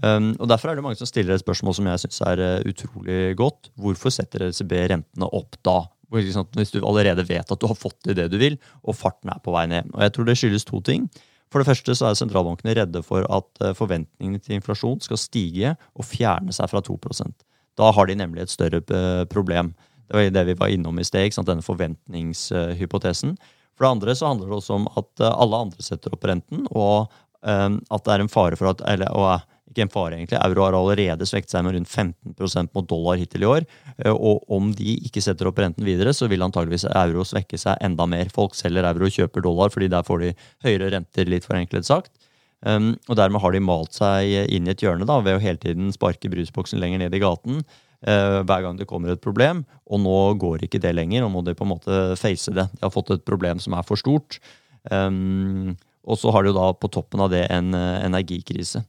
Um, 0.00 0.32
og 0.40 0.48
Derfor 0.48 0.70
er 0.70 0.78
det 0.78 0.84
mange 0.84 0.96
som 0.96 1.08
stiller 1.08 1.34
et 1.34 1.42
spørsmål 1.42 1.76
som 1.76 1.88
jeg 1.90 2.00
syns 2.04 2.20
er 2.24 2.40
uh, 2.40 2.68
utrolig 2.68 3.34
godt. 3.36 3.68
Hvorfor 3.80 4.12
setter 4.14 4.46
ECB 4.48 4.72
rentene 4.94 5.28
opp 5.36 5.58
da? 5.66 5.82
Hvis 6.10 6.72
du 6.72 6.80
allerede 6.80 7.26
vet 7.28 7.52
at 7.52 7.60
du 7.60 7.68
har 7.70 7.78
fått 7.78 7.98
til 8.02 8.16
det 8.18 8.30
du 8.32 8.38
vil, 8.40 8.56
og 8.82 8.96
farten 8.98 9.30
er 9.30 9.42
på 9.44 9.52
vei 9.54 9.66
ned. 9.70 9.92
Og 9.94 10.02
jeg 10.02 10.14
tror 10.16 10.26
det 10.26 10.38
skyldes 10.40 10.66
to 10.66 10.80
ting. 10.86 11.04
For 11.52 11.62
det 11.62 11.68
første 11.68 11.94
så 11.98 12.08
er 12.08 12.18
sentralbankene 12.18 12.74
redde 12.78 13.04
for 13.06 13.26
at 13.28 13.62
uh, 13.62 13.76
forventningene 13.76 14.40
til 14.42 14.56
inflasjon 14.56 15.04
skal 15.04 15.20
stige 15.20 15.76
og 15.94 16.08
fjerne 16.08 16.54
seg 16.54 16.70
fra 16.72 16.82
2% 16.86 17.46
Da 17.78 17.92
har 17.94 18.08
de 18.08 18.18
nemlig 18.18 18.46
et 18.46 18.54
større 18.54 18.80
uh, 18.80 19.24
problem. 19.30 19.74
Det 20.08 20.16
var 20.16 20.34
det 20.34 20.46
vi 20.48 20.58
var 20.58 20.72
innom 20.72 20.98
i 20.98 21.06
sted, 21.06 21.36
denne 21.46 21.62
forventningshypotesen. 21.62 23.36
For 23.76 23.86
det 23.86 23.90
andre 23.94 24.14
så 24.16 24.32
handler 24.32 24.48
det 24.48 24.56
også 24.58 24.80
om 24.80 24.88
at 24.98 25.22
alle 25.28 25.60
andre 25.68 25.84
setter 25.84 26.12
opp 26.12 26.26
renten, 26.26 26.64
og 26.74 27.12
um, 27.46 27.78
at 27.78 28.04
det 28.04 28.12
er 28.12 28.24
en 28.24 28.32
fare 28.32 28.58
for 28.58 28.72
at 28.72 28.82
eller, 28.90 29.12
og, 29.14 29.46
ikke 29.70 29.84
en 29.86 29.92
fare, 29.92 30.16
egentlig. 30.18 30.38
Euro 30.42 30.64
har 30.66 30.76
allerede 30.76 31.26
svekket 31.28 31.52
seg 31.54 31.64
med 31.66 31.76
rundt 31.76 31.90
15% 31.90 32.72
mot 32.76 32.88
dollar 32.90 33.20
hittil 33.20 33.44
i 33.44 33.50
år. 33.50 33.66
Eh, 33.98 34.12
og 34.12 34.42
om 34.52 34.72
de 34.76 34.96
ikke 35.06 35.22
setter 35.24 35.50
opp 35.50 35.60
renten 35.62 35.86
videre, 35.86 36.14
så 36.16 36.28
vil 36.30 36.42
antageligvis 36.46 36.88
euro 36.90 37.24
svekke 37.26 37.60
seg 37.60 37.78
enda 37.86 38.06
mer. 38.10 38.32
Folk 38.34 38.58
selger 38.58 38.88
euro 38.88 39.06
og 39.08 39.14
kjøper 39.14 39.46
dollar, 39.46 39.72
fordi 39.74 39.90
der 39.92 40.06
får 40.06 40.24
de 40.24 40.32
høyere 40.66 40.90
renter, 40.96 41.30
litt 41.30 41.46
forenklet 41.46 41.88
sagt. 41.88 42.12
Um, 42.60 42.92
og 43.08 43.16
dermed 43.16 43.40
har 43.40 43.54
de 43.54 43.62
malt 43.64 43.94
seg 43.96 44.50
inn 44.52 44.66
i 44.68 44.74
et 44.74 44.82
hjørne 44.84 45.06
da, 45.08 45.16
ved 45.24 45.38
å 45.38 45.40
hele 45.40 45.60
tiden 45.62 45.94
sparke 45.94 46.28
brusboksen 46.28 46.80
lenger 46.82 47.00
ned 47.00 47.14
i 47.16 47.22
gaten. 47.22 47.62
Uh, 48.00 48.40
hver 48.48 48.64
gang 48.64 48.76
det 48.76 48.88
kommer 48.88 49.14
et 49.14 49.22
problem. 49.22 49.62
Og 49.88 50.02
nå 50.02 50.18
går 50.40 50.66
ikke 50.66 50.80
det 50.82 50.92
lenger, 50.96 51.24
nå 51.24 51.30
må 51.32 51.44
de 51.46 51.56
på 51.56 51.66
en 51.66 51.72
måte 51.72 52.00
face 52.20 52.52
det. 52.52 52.66
De 52.74 52.84
har 52.84 52.92
fått 52.92 53.14
et 53.14 53.24
problem 53.24 53.62
som 53.62 53.78
er 53.78 53.86
for 53.86 54.00
stort. 54.00 54.40
Um, 54.90 55.76
og 56.04 56.16
så 56.18 56.32
har 56.32 56.42
de 56.42 56.52
jo 56.52 56.56
da 56.56 56.70
på 56.74 56.88
toppen 56.92 57.20
av 57.22 57.32
det 57.32 57.46
en 57.52 57.74
uh, 57.76 58.00
energikrise. 58.04 58.82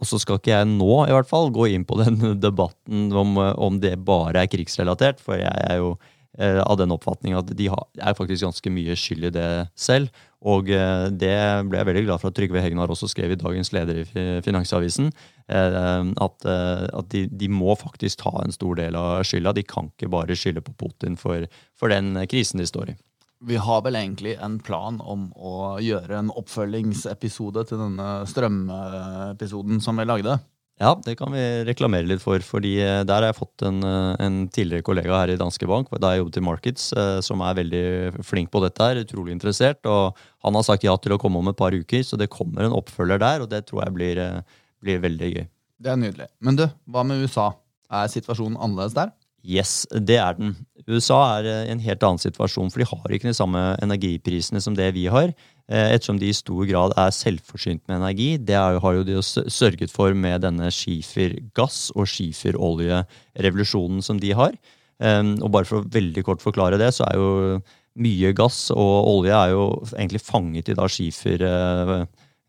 Og 0.00 0.08
så 0.10 0.18
skal 0.18 0.40
ikke 0.40 0.52
jeg 0.54 0.70
nå 0.72 1.04
i 1.06 1.14
hvert 1.14 1.30
fall 1.30 1.52
gå 1.54 1.68
inn 1.74 1.86
på 1.86 1.98
den 2.00 2.18
debatten 2.46 3.12
om, 3.14 3.38
om 3.38 3.80
det 3.82 3.96
bare 4.06 4.42
er 4.44 4.50
krigsrelatert, 4.50 5.22
for 5.22 5.38
jeg 5.38 5.66
er 5.68 5.80
jo 5.80 5.94
eh, 6.38 6.60
av 6.64 6.78
den 6.80 6.94
oppfatning 6.94 7.36
at 7.38 7.52
de 7.56 7.70
har, 7.70 7.86
er 8.02 8.16
faktisk 8.18 8.46
ganske 8.46 8.74
mye 8.74 8.96
skyld 8.98 9.30
i 9.30 9.34
det 9.38 9.50
selv. 9.78 10.10
Og 10.44 10.68
eh, 10.68 11.06
det 11.08 11.36
ble 11.70 11.80
jeg 11.80 11.88
veldig 11.88 12.04
glad 12.08 12.20
for 12.20 12.30
at 12.30 12.36
Trygve 12.36 12.60
Hegnar 12.60 12.92
også 12.92 13.08
skrev 13.08 13.32
i 13.32 13.40
dagens 13.40 13.72
leder 13.72 14.02
i 14.02 14.26
Finansavisen. 14.44 15.08
Eh, 15.48 15.78
at, 16.26 16.46
eh, 16.48 16.84
at 16.90 17.10
de, 17.14 17.24
de, 17.30 17.48
må 17.48 17.76
faktisk 17.80 18.20
ta 18.24 18.34
en 18.42 18.52
stor 18.54 18.76
del 18.80 18.98
av 18.98 19.22
skylda. 19.24 19.54
De 19.56 19.64
kan 19.64 19.88
ikke 19.94 20.12
bare 20.12 20.36
skylde 20.38 20.64
på 20.64 20.76
Putin 20.80 21.16
for, 21.20 21.46
for 21.78 21.92
den 21.92 22.12
krisen 22.30 22.60
de 22.60 22.68
står 22.68 22.92
i. 22.92 22.98
Vi 23.44 23.58
har 23.60 23.82
vel 23.84 23.98
egentlig 23.98 24.38
en 24.40 24.56
plan 24.64 24.96
om 25.04 25.28
å 25.36 25.76
gjøre 25.82 26.16
en 26.16 26.32
oppfølgingsepisode 26.32 27.66
til 27.68 27.80
denne 27.82 28.08
strømepisoden 28.30 29.82
som 29.84 30.00
vi 30.00 30.06
lagde. 30.08 30.38
Ja, 30.80 30.90
det 31.06 31.14
kan 31.20 31.30
vi 31.30 31.42
reklamere 31.68 32.08
litt 32.08 32.22
for. 32.22 32.42
fordi 32.42 32.72
eh, 32.82 33.04
Der 33.06 33.22
har 33.22 33.28
jeg 33.28 33.38
fått 33.38 33.62
en, 33.66 33.78
eh, 33.86 34.16
en 34.24 34.40
tidligere 34.50 34.82
kollega 34.82 35.20
her 35.20 35.34
i 35.34 35.38
Danske 35.38 35.68
Bank, 35.70 35.92
da 36.02 36.10
jeg 36.10 36.24
jobbet 36.24 36.38
i 36.40 36.44
Markets, 36.48 36.86
eh, 36.98 37.20
som 37.22 37.44
er 37.46 37.60
veldig 37.60 38.24
flink 38.26 38.50
på 38.50 38.62
dette. 38.64 38.82
her, 38.82 39.04
Utrolig 39.04 39.36
interessert. 39.36 39.86
og 39.86 40.18
Han 40.42 40.54
har 40.54 40.66
sagt 40.66 40.82
ja 40.82 40.96
til 40.96 41.14
å 41.14 41.20
komme 41.20 41.38
om 41.38 41.48
et 41.48 41.56
par 41.56 41.70
uker, 41.70 42.02
så 42.02 42.18
det 42.18 42.30
kommer 42.30 42.66
en 42.66 42.74
oppfølger 42.74 43.22
der. 43.22 43.42
Og 43.42 43.50
det 43.50 43.66
tror 43.66 43.84
jeg 43.84 43.94
blir, 43.94 44.42
blir 44.82 44.98
veldig 44.98 45.30
gøy. 45.34 45.46
Det 45.78 45.92
er 45.92 45.96
nydelig. 45.96 46.28
Men 46.40 46.56
du, 46.56 46.66
hva 46.90 47.06
med 47.06 47.22
USA? 47.22 47.52
Er 47.92 48.10
situasjonen 48.10 48.58
annerledes 48.58 48.96
der? 48.96 49.14
Yes, 49.44 49.84
det 49.92 50.16
er 50.16 50.38
den. 50.38 50.54
USA 50.88 51.18
er 51.38 51.48
i 51.48 51.72
en 51.72 51.82
helt 51.84 52.04
annen 52.04 52.20
situasjon, 52.20 52.70
for 52.72 52.80
de 52.80 52.88
har 52.88 53.12
ikke 53.12 53.28
de 53.28 53.36
samme 53.36 53.60
energiprisene 53.84 54.60
som 54.64 54.76
det 54.76 54.90
vi 54.96 55.04
har. 55.12 55.34
Eh, 55.68 55.92
ettersom 55.94 56.18
de 56.20 56.30
i 56.32 56.36
stor 56.36 56.64
grad 56.68 56.94
er 57.00 57.12
selvforsynt 57.12 57.84
med 57.88 57.98
energi. 58.00 58.30
Det 58.40 58.56
har 58.56 58.96
jo 58.96 59.04
de 59.04 59.20
sørget 59.22 59.92
for 59.92 60.16
med 60.16 60.44
denne 60.44 60.72
skifergass- 60.72 61.90
og 61.94 62.08
skiferoljerevolusjonen 62.08 64.04
som 64.04 64.20
de 64.20 64.32
har. 64.32 64.56
Og 65.04 65.50
bare 65.50 65.66
for 65.66 65.82
å 65.82 65.88
veldig 65.90 66.22
kort 66.24 66.40
forklare 66.40 66.78
det, 66.78 66.92
så 66.94 67.04
er 67.08 67.18
jo 67.18 67.58
mye 68.00 68.30
gass 68.34 68.70
og 68.74 69.08
olje 69.10 69.34
er 69.34 69.50
jo 69.52 69.64
egentlig 69.92 70.22
fanget 70.22 70.70
i 70.70 70.76
da 70.78 70.86
skifer 70.90 71.42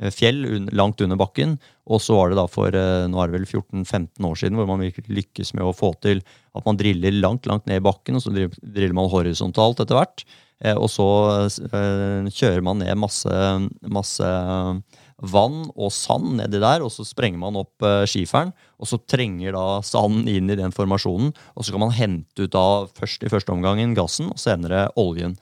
eh, 0.01 0.11
fjell 0.13 0.43
langt 0.75 1.01
under 1.03 1.19
bakken. 1.19 1.57
Og 1.85 2.01
så 2.01 2.17
var 2.17 2.31
det 2.31 2.39
da 2.39 2.47
for 2.51 2.75
eh, 2.75 3.05
nå 3.11 3.21
er 3.21 3.29
det 3.29 3.39
vel 3.39 3.47
14-15 3.47 4.29
år 4.29 4.41
siden 4.41 4.59
hvor 4.59 4.69
man 4.69 4.83
lykkes 4.85 5.53
med 5.57 5.67
å 5.67 5.75
få 5.75 5.93
til 6.05 6.23
at 6.55 6.65
man 6.67 6.79
driller 6.79 7.15
langt 7.19 7.47
langt 7.49 7.67
ned 7.69 7.81
i 7.81 7.85
bakken, 7.85 8.17
og 8.17 8.25
så 8.25 8.33
driller 8.33 8.97
man 8.97 9.11
horisontalt 9.11 9.83
etter 9.83 9.99
hvert. 9.99 10.25
Eh, 10.63 10.75
og 10.75 10.87
så 10.91 11.07
kjører 11.51 12.63
man 12.63 12.79
ned 12.79 12.95
masse, 12.99 13.41
masse 13.91 14.29
vann 15.31 15.59
og 15.71 15.91
sand 15.95 16.33
nedi 16.41 16.59
der, 16.59 16.83
og 16.83 16.91
så 16.91 17.05
sprenger 17.07 17.39
man 17.41 17.59
opp 17.59 17.83
skiferen. 18.09 18.53
Og 18.79 18.89
så 18.91 18.99
trenger 19.07 19.55
da 19.55 19.65
sanden 19.85 20.29
inn 20.31 20.51
i 20.51 20.59
den 20.59 20.75
formasjonen, 20.75 21.31
og 21.55 21.63
så 21.63 21.75
kan 21.75 21.85
man 21.85 21.95
hente 21.95 22.47
ut 22.47 22.55
da 22.55 22.85
først 22.97 23.23
i 23.23 23.31
første 23.31 23.55
omgangen 23.55 23.95
gassen, 23.95 24.31
og 24.31 24.41
senere 24.41 24.89
oljen. 24.99 25.37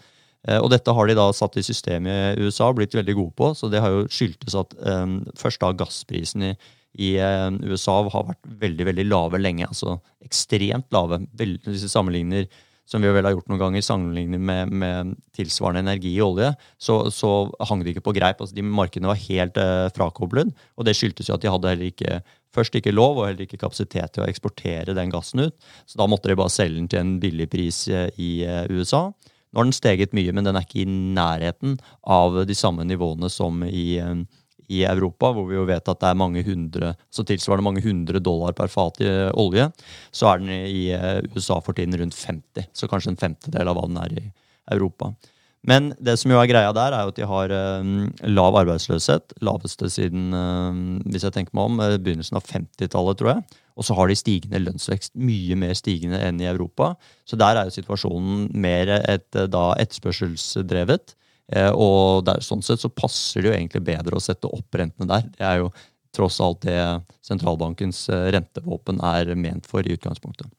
Eh, 0.48 0.60
og 0.60 0.70
dette 0.74 0.94
har 0.96 1.08
de 1.08 1.18
da 1.18 1.30
satt 1.36 1.56
i 1.60 1.66
systemet 1.66 2.38
i 2.38 2.48
USA 2.48 2.70
og 2.72 2.80
blitt 2.80 2.96
veldig 2.98 3.16
gode 3.20 3.36
på. 3.40 3.54
Så 3.58 3.72
det 3.72 3.84
har 3.84 3.94
jo 3.94 4.08
skyldtes 4.12 4.58
at 4.60 4.76
um, 4.84 5.22
først 5.40 5.64
da 5.64 5.72
gassprisen 5.84 6.50
i, 6.50 6.52
i 7.00 7.16
um, 7.22 7.62
USA 7.70 8.02
har 8.04 8.30
vært 8.34 8.54
veldig 8.66 8.92
veldig 8.92 9.08
lave 9.08 9.42
lenge. 9.42 9.70
Altså 9.70 9.98
ekstremt 10.26 10.92
lave. 10.96 11.24
Veldig, 11.40 11.64
hvis 11.70 11.88
vi 11.88 11.96
sammenligner 11.96 12.48
som 12.84 13.00
vi 13.00 13.08
vel 13.16 13.24
har 13.24 13.32
gjort 13.32 13.48
noen 13.48 13.62
ganger, 13.62 13.84
sammenlignet 13.86 14.42
med, 14.44 14.72
med, 14.76 15.14
tilsvarende 15.38 15.86
energi 15.86 16.10
i 16.18 16.24
olje, 16.24 16.50
så, 16.76 16.98
så, 17.16 17.30
hang 17.70 17.80
det 17.80 17.94
ikke 17.94 18.10
på 18.10 18.14
greip. 18.18 18.42
Altså, 18.44 18.58
de 18.58 18.66
Markedene 18.68 19.08
var 19.08 19.22
helt 19.24 19.60
uh, 19.62 19.88
frakoblet. 19.96 20.52
Og 20.76 20.88
det 20.88 20.98
skyldtes 21.00 21.30
jo 21.32 21.38
at 21.38 21.46
de 21.46 21.52
hadde 21.54 21.72
heller 21.72 21.94
ikke 21.94 22.20
først 22.54 22.76
ikke 22.78 22.94
lov 22.94 23.18
og 23.18 23.30
heller 23.30 23.48
ikke 23.48 23.62
kapasitet 23.64 24.12
til 24.14 24.26
å 24.26 24.28
eksportere 24.30 24.94
den 24.94 25.14
gassen 25.14 25.46
ut. 25.48 25.56
Så 25.88 25.98
da 25.98 26.10
måtte 26.12 26.30
de 26.30 26.38
bare 26.38 26.54
selge 26.54 26.82
den 26.82 26.92
til 26.92 27.02
en 27.02 27.16
billig 27.24 27.48
pris 27.56 27.86
i 27.88 28.34
uh, 28.44 28.68
USA. 28.70 29.08
Nå 29.54 29.62
har 29.62 29.68
den 29.70 29.76
steget 29.76 30.16
mye, 30.18 30.34
men 30.34 30.48
den 30.48 30.58
er 30.58 30.66
ikke 30.66 30.82
i 30.82 30.90
nærheten 30.90 31.78
av 32.10 32.40
de 32.50 32.56
samme 32.58 32.86
nivåene 32.90 33.30
som 33.30 33.62
i, 33.68 34.00
eh, 34.02 34.24
i 34.74 34.82
Europa, 34.90 35.30
hvor 35.36 35.46
vi 35.50 35.60
jo 35.60 35.68
vet 35.70 35.90
at 35.90 36.02
det 36.02 36.10
er 36.10 36.18
mange 36.18 36.44
hundre, 36.48 36.96
så 37.14 37.26
tilsvarende 37.28 37.68
mange 37.68 37.84
hundre 37.86 38.20
dollar 38.24 38.56
per 38.58 38.72
fat 38.74 38.98
i 39.04 39.10
eh, 39.10 39.30
olje. 39.38 39.70
Så 40.12 40.32
er 40.32 40.42
den 40.42 40.50
i 40.50 40.88
eh, 40.96 41.22
USA 41.36 41.60
for 41.62 41.78
tiden 41.78 42.00
rundt 42.00 42.18
50, 42.18 42.72
så 42.74 42.90
kanskje 42.90 43.14
en 43.14 43.22
femtedel 43.22 43.70
av 43.70 43.78
hva 43.78 43.86
den 43.92 44.02
er 44.02 44.18
i 44.18 44.26
Europa. 44.74 45.14
Men 45.64 45.94
det 46.04 46.18
som 46.20 46.32
jo 46.34 46.40
er 46.42 46.50
greia 46.52 46.72
der, 46.76 46.92
er 46.92 47.06
jo 47.06 47.14
at 47.14 47.20
de 47.20 47.28
har 47.28 47.54
um, 47.80 47.92
lav 48.28 48.58
arbeidsløshet. 48.60 49.36
Laveste 49.46 49.88
siden, 49.92 50.34
um, 50.36 50.98
hvis 51.08 51.24
jeg 51.24 51.36
tenker 51.36 51.56
meg 51.56 51.70
om, 51.70 51.84
begynnelsen 52.04 52.40
av 52.40 52.48
50-tallet, 52.50 53.20
tror 53.20 53.32
jeg. 53.32 53.62
Og 53.80 53.88
så 53.88 53.96
har 53.98 54.10
de 54.10 54.18
stigende 54.18 54.62
lønnsvekst, 54.62 55.16
mye 55.18 55.58
mer 55.58 55.74
stigende 55.78 56.20
enn 56.22 56.42
i 56.42 56.50
Europa. 56.50 56.94
Så 57.26 57.40
der 57.40 57.58
er 57.58 57.70
jo 57.70 57.78
situasjonen 57.78 58.50
mer 58.54 58.92
et, 59.00 59.30
eh, 59.36 59.50
da 59.50 59.72
etterspørselsdrevet. 59.82 61.16
Eh, 61.54 61.72
og 61.72 62.26
der, 62.28 62.44
sånn 62.46 62.64
sett 62.64 62.84
så 62.84 62.92
passer 62.94 63.42
det 63.42 63.50
jo 63.50 63.56
egentlig 63.56 63.84
bedre 63.88 64.20
å 64.20 64.24
sette 64.24 64.52
opp 64.52 64.78
rentene 64.80 65.10
der. 65.10 65.30
Det 65.34 65.48
er 65.48 65.62
jo 65.64 65.72
tross 66.14 66.38
alt 66.44 66.62
det 66.68 66.78
sentralbankens 67.26 68.06
eh, 68.14 68.30
rentevåpen 68.36 69.02
er 69.02 69.34
ment 69.36 69.70
for 69.70 69.82
i 69.82 69.96
utgangspunktet. 69.98 70.52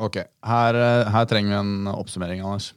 Ok, 0.00 0.22
her, 0.46 0.76
her 1.12 1.26
trenger 1.28 1.50
vi 1.52 1.58
en 1.58 1.90
oppsummering, 1.92 2.40
Anders. 2.40 2.70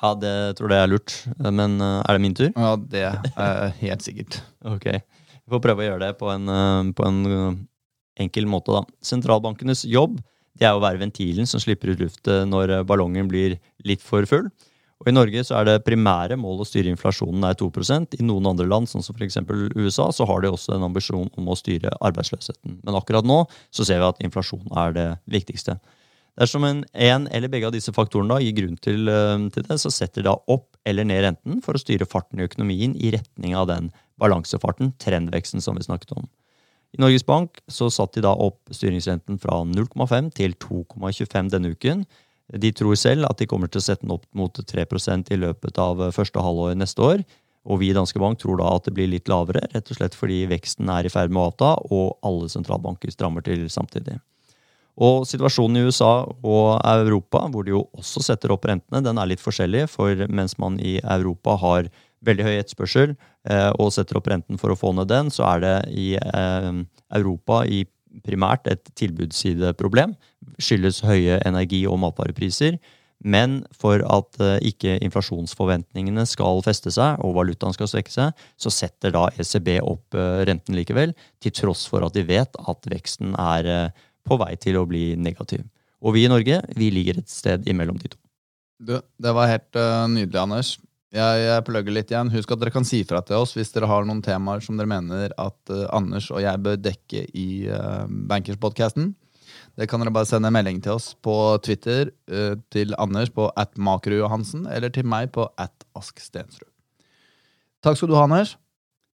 Ja, 0.00 0.14
det 0.16 0.34
tror 0.58 0.72
jeg 0.72 0.80
er 0.80 0.90
lurt. 0.90 1.14
Men 1.44 1.76
er 1.80 2.16
det 2.16 2.22
min 2.24 2.36
tur? 2.36 2.50
Ja, 2.54 2.74
det 2.80 3.04
er 3.04 3.74
helt 3.82 4.06
sikkert. 4.06 4.40
ok. 4.64 4.86
Vi 4.96 5.52
får 5.52 5.62
prøve 5.64 5.84
å 5.84 5.88
gjøre 5.90 6.06
det 6.06 6.14
på 6.20 6.30
en, 6.32 6.46
på 6.96 7.04
en 7.04 7.20
enkel 8.20 8.48
måte. 8.48 8.72
da. 8.72 8.84
Sentralbankenes 9.04 9.84
jobb 9.88 10.20
det 10.58 10.66
er 10.68 10.76
å 10.76 10.82
være 10.82 11.00
ventilen 11.00 11.48
som 11.48 11.62
slipper 11.62 11.94
ut 11.94 12.02
luft 12.02 12.28
når 12.28 12.74
eh, 12.74 12.82
ballongen 12.86 13.30
blir 13.30 13.56
litt 13.86 14.02
for 14.04 14.26
full. 14.28 14.50
Og 15.00 15.08
I 15.08 15.14
Norge 15.14 15.40
så 15.48 15.56
er 15.56 15.64
det 15.64 15.84
primære 15.86 16.36
mål 16.36 16.60
å 16.60 16.66
styre 16.68 16.90
inflasjonen 16.92 17.46
er 17.48 17.56
2% 17.56 18.18
I 18.18 18.26
noen 18.26 18.50
andre 18.50 18.66
land, 18.68 18.90
sånn 18.90 19.04
som 19.04 19.16
f.eks. 19.16 19.38
USA, 19.72 20.10
så 20.12 20.26
har 20.28 20.42
de 20.44 20.50
også 20.52 20.74
en 20.74 20.84
ambisjon 20.90 21.30
om 21.40 21.48
å 21.48 21.56
styre 21.56 21.94
arbeidsløsheten. 22.04 22.82
Men 22.84 22.98
akkurat 22.98 23.24
nå 23.24 23.38
så 23.72 23.86
ser 23.88 24.02
vi 24.02 24.10
at 24.10 24.20
inflasjon 24.26 24.66
er 24.82 24.92
det 24.98 25.06
viktigste. 25.32 25.78
Dersom 26.38 26.64
en, 26.64 26.84
en 26.94 27.26
eller 27.28 27.50
begge 27.52 27.68
av 27.68 27.74
disse 27.74 27.92
faktorene 27.94 28.36
da 28.36 28.42
gir 28.42 28.54
grunn 28.56 28.76
til, 28.80 29.08
eh, 29.10 29.46
til 29.54 29.66
det, 29.66 29.78
så 29.82 29.92
setter 29.92 30.26
da 30.26 30.36
opp 30.50 30.68
eller 30.88 31.04
ned 31.04 31.24
renten 31.24 31.60
for 31.64 31.76
å 31.76 31.82
styre 31.82 32.08
farten 32.08 32.40
i 32.40 32.46
økonomien 32.46 32.94
i 32.96 33.12
retning 33.16 33.56
av 33.58 33.68
den 33.70 33.90
balansefarten, 34.20 34.94
trendveksten, 35.00 35.62
som 35.64 35.76
vi 35.76 35.84
snakket 35.84 36.14
om. 36.16 36.28
I 36.96 37.02
Norges 37.02 37.26
Bank 37.26 37.60
så 37.70 37.90
satte 37.92 38.18
de 38.18 38.26
da 38.26 38.32
opp 38.34 38.72
styringsrenten 38.74 39.38
fra 39.42 39.60
0,5 39.66 40.32
til 40.34 40.56
2,25 40.58 41.52
denne 41.52 41.74
uken. 41.74 42.02
De 42.50 42.72
tror 42.74 42.96
selv 42.98 43.28
at 43.28 43.38
de 43.38 43.46
kommer 43.46 43.70
til 43.70 43.78
å 43.78 43.84
sette 43.84 44.02
den 44.02 44.16
opp 44.16 44.26
mot 44.34 44.54
3% 44.54 45.30
i 45.30 45.38
løpet 45.38 45.78
av 45.78 46.02
første 46.16 46.42
halvår 46.42 46.74
neste 46.78 47.04
år. 47.04 47.22
Og 47.68 47.82
vi 47.82 47.90
i 47.92 47.94
Danske 47.94 48.18
Bank 48.18 48.40
tror 48.40 48.58
da 48.58 48.72
at 48.74 48.88
det 48.88 48.94
blir 48.96 49.10
litt 49.10 49.28
lavere, 49.30 49.62
rett 49.70 49.92
og 49.92 49.98
slett 49.98 50.16
fordi 50.16 50.42
veksten 50.50 50.88
er 50.90 51.06
i 51.06 51.12
ferd 51.12 51.30
med 51.30 51.42
å 51.42 51.50
avta, 51.52 51.74
og 51.92 52.18
alle 52.26 52.48
sentralbanker 52.50 53.12
strammer 53.12 53.44
til 53.46 53.68
samtidig. 53.70 54.16
Og 55.00 55.26
situasjonen 55.28 55.80
i 55.80 55.84
USA 55.88 56.24
og 56.26 56.80
Europa, 56.84 57.44
hvor 57.52 57.64
de 57.64 57.74
jo 57.76 57.84
også 57.96 58.24
setter 58.24 58.52
opp 58.52 58.66
rentene, 58.68 59.02
den 59.04 59.20
er 59.20 59.30
litt 59.30 59.42
forskjellig. 59.42 59.86
For 59.92 60.26
mens 60.28 60.56
man 60.60 60.80
i 60.82 60.98
Europa 61.00 61.56
har 61.62 61.90
veldig 62.26 62.44
høy 62.44 62.54
etterspørsel 62.58 63.14
eh, 63.14 63.70
og 63.80 63.94
setter 63.94 64.18
opp 64.20 64.28
renten 64.28 64.60
for 64.60 64.72
å 64.72 64.78
få 64.78 64.92
ned 64.96 65.08
den, 65.08 65.30
så 65.32 65.46
er 65.54 65.64
det 65.64 65.76
i 65.96 66.12
eh, 66.20 66.70
Europa 67.16 67.62
i 67.64 67.84
primært 68.26 68.66
et 68.68 68.90
tilbudssideproblem. 68.98 70.16
Skyldes 70.60 71.04
høye 71.06 71.38
energi- 71.46 71.86
og 71.88 72.00
matvarepriser. 72.02 72.80
Men 73.20 73.58
for 73.76 74.00
at 74.00 74.38
uh, 74.40 74.56
ikke 74.64 74.96
inflasjonsforventningene 75.04 76.24
skal 76.28 76.62
feste 76.64 76.92
seg 76.94 77.20
og 77.20 77.34
valutaen 77.36 77.76
skal 77.76 77.90
svekke 77.92 78.12
seg, 78.14 78.44
så 78.56 78.72
setter 78.72 79.12
da 79.12 79.26
ECB 79.36 79.74
opp 79.82 80.16
uh, 80.16 80.40
renten 80.48 80.78
likevel, 80.78 81.12
til 81.44 81.52
tross 81.52 81.84
for 81.90 82.06
at 82.06 82.16
de 82.16 82.24
vet 82.24 82.56
at 82.56 82.88
veksten 82.88 83.36
er 83.36 83.68
uh, 83.68 84.06
på 84.30 84.38
vei 84.40 84.54
til 84.62 84.78
å 84.78 84.86
bli 84.88 85.10
negativ. 85.18 85.66
Og 86.00 86.14
vi 86.16 86.24
i 86.24 86.30
Norge 86.30 86.62
vi 86.78 86.92
ligger 86.94 87.18
et 87.20 87.28
sted 87.30 87.66
imellom 87.68 87.98
de 88.00 88.14
to. 88.14 88.20
Du, 88.80 88.94
det 88.96 89.34
var 89.36 89.50
helt 89.50 89.76
nydelig, 90.08 90.38
Anders. 90.40 90.78
Jeg, 91.10 91.38
jeg 91.42 91.62
plugger 91.66 91.94
litt 91.94 92.12
igjen. 92.12 92.30
Husk 92.30 92.52
at 92.54 92.60
dere 92.60 92.72
kan 92.74 92.86
si 92.86 93.00
fra 93.06 93.18
til 93.26 93.42
oss 93.42 93.56
hvis 93.56 93.72
dere 93.74 93.88
har 93.90 94.06
noen 94.06 94.22
temaer 94.22 94.62
som 94.62 94.76
dere 94.78 94.90
mener 94.90 95.34
at 95.42 95.72
uh, 95.72 95.88
Anders 95.96 96.28
og 96.30 96.38
jeg 96.44 96.62
bør 96.62 96.78
dekke 96.78 97.24
i 97.34 97.48
uh, 97.66 98.06
Bankers-podkasten. 98.30 99.10
Det 99.74 99.88
kan 99.90 100.02
dere 100.02 100.14
bare 100.14 100.28
sende 100.30 100.50
en 100.50 100.54
melding 100.54 100.78
til 100.84 100.94
oss 100.94 101.10
på 101.18 101.34
Twitter 101.66 102.12
uh, 102.30 102.54
til 102.70 102.94
Anders 103.02 103.32
på 103.34 103.48
at 103.58 103.74
makrojohansen, 103.74 104.68
eller 104.70 104.94
til 104.94 105.08
meg 105.10 105.32
på 105.34 105.48
at 105.58 105.74
Ask. 105.98 106.22
Takk 106.30 107.98
skal 107.98 108.08
du 108.12 108.14
ha, 108.14 108.28
Anders. 108.28 108.54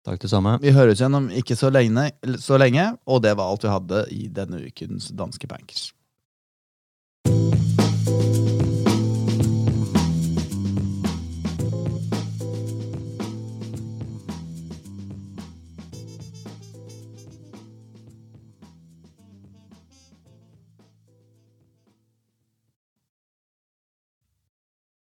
Takk 0.06 0.22
det 0.22 0.30
samme. 0.32 0.56
Vi 0.62 0.72
høres 0.72 1.00
igjen 1.00 1.18
om 1.18 1.26
ikke 1.28 1.56
så 1.58 1.68
lenge, 1.72 2.06
så 2.40 2.56
lenge, 2.60 2.86
og 3.04 3.20
det 3.24 3.34
var 3.36 3.52
alt 3.52 3.66
vi 3.66 3.72
hadde 3.74 4.04
i 4.16 4.28
denne 4.32 4.62
ukens 4.64 5.10
Danske 5.16 5.48
Bankers. 5.50 5.90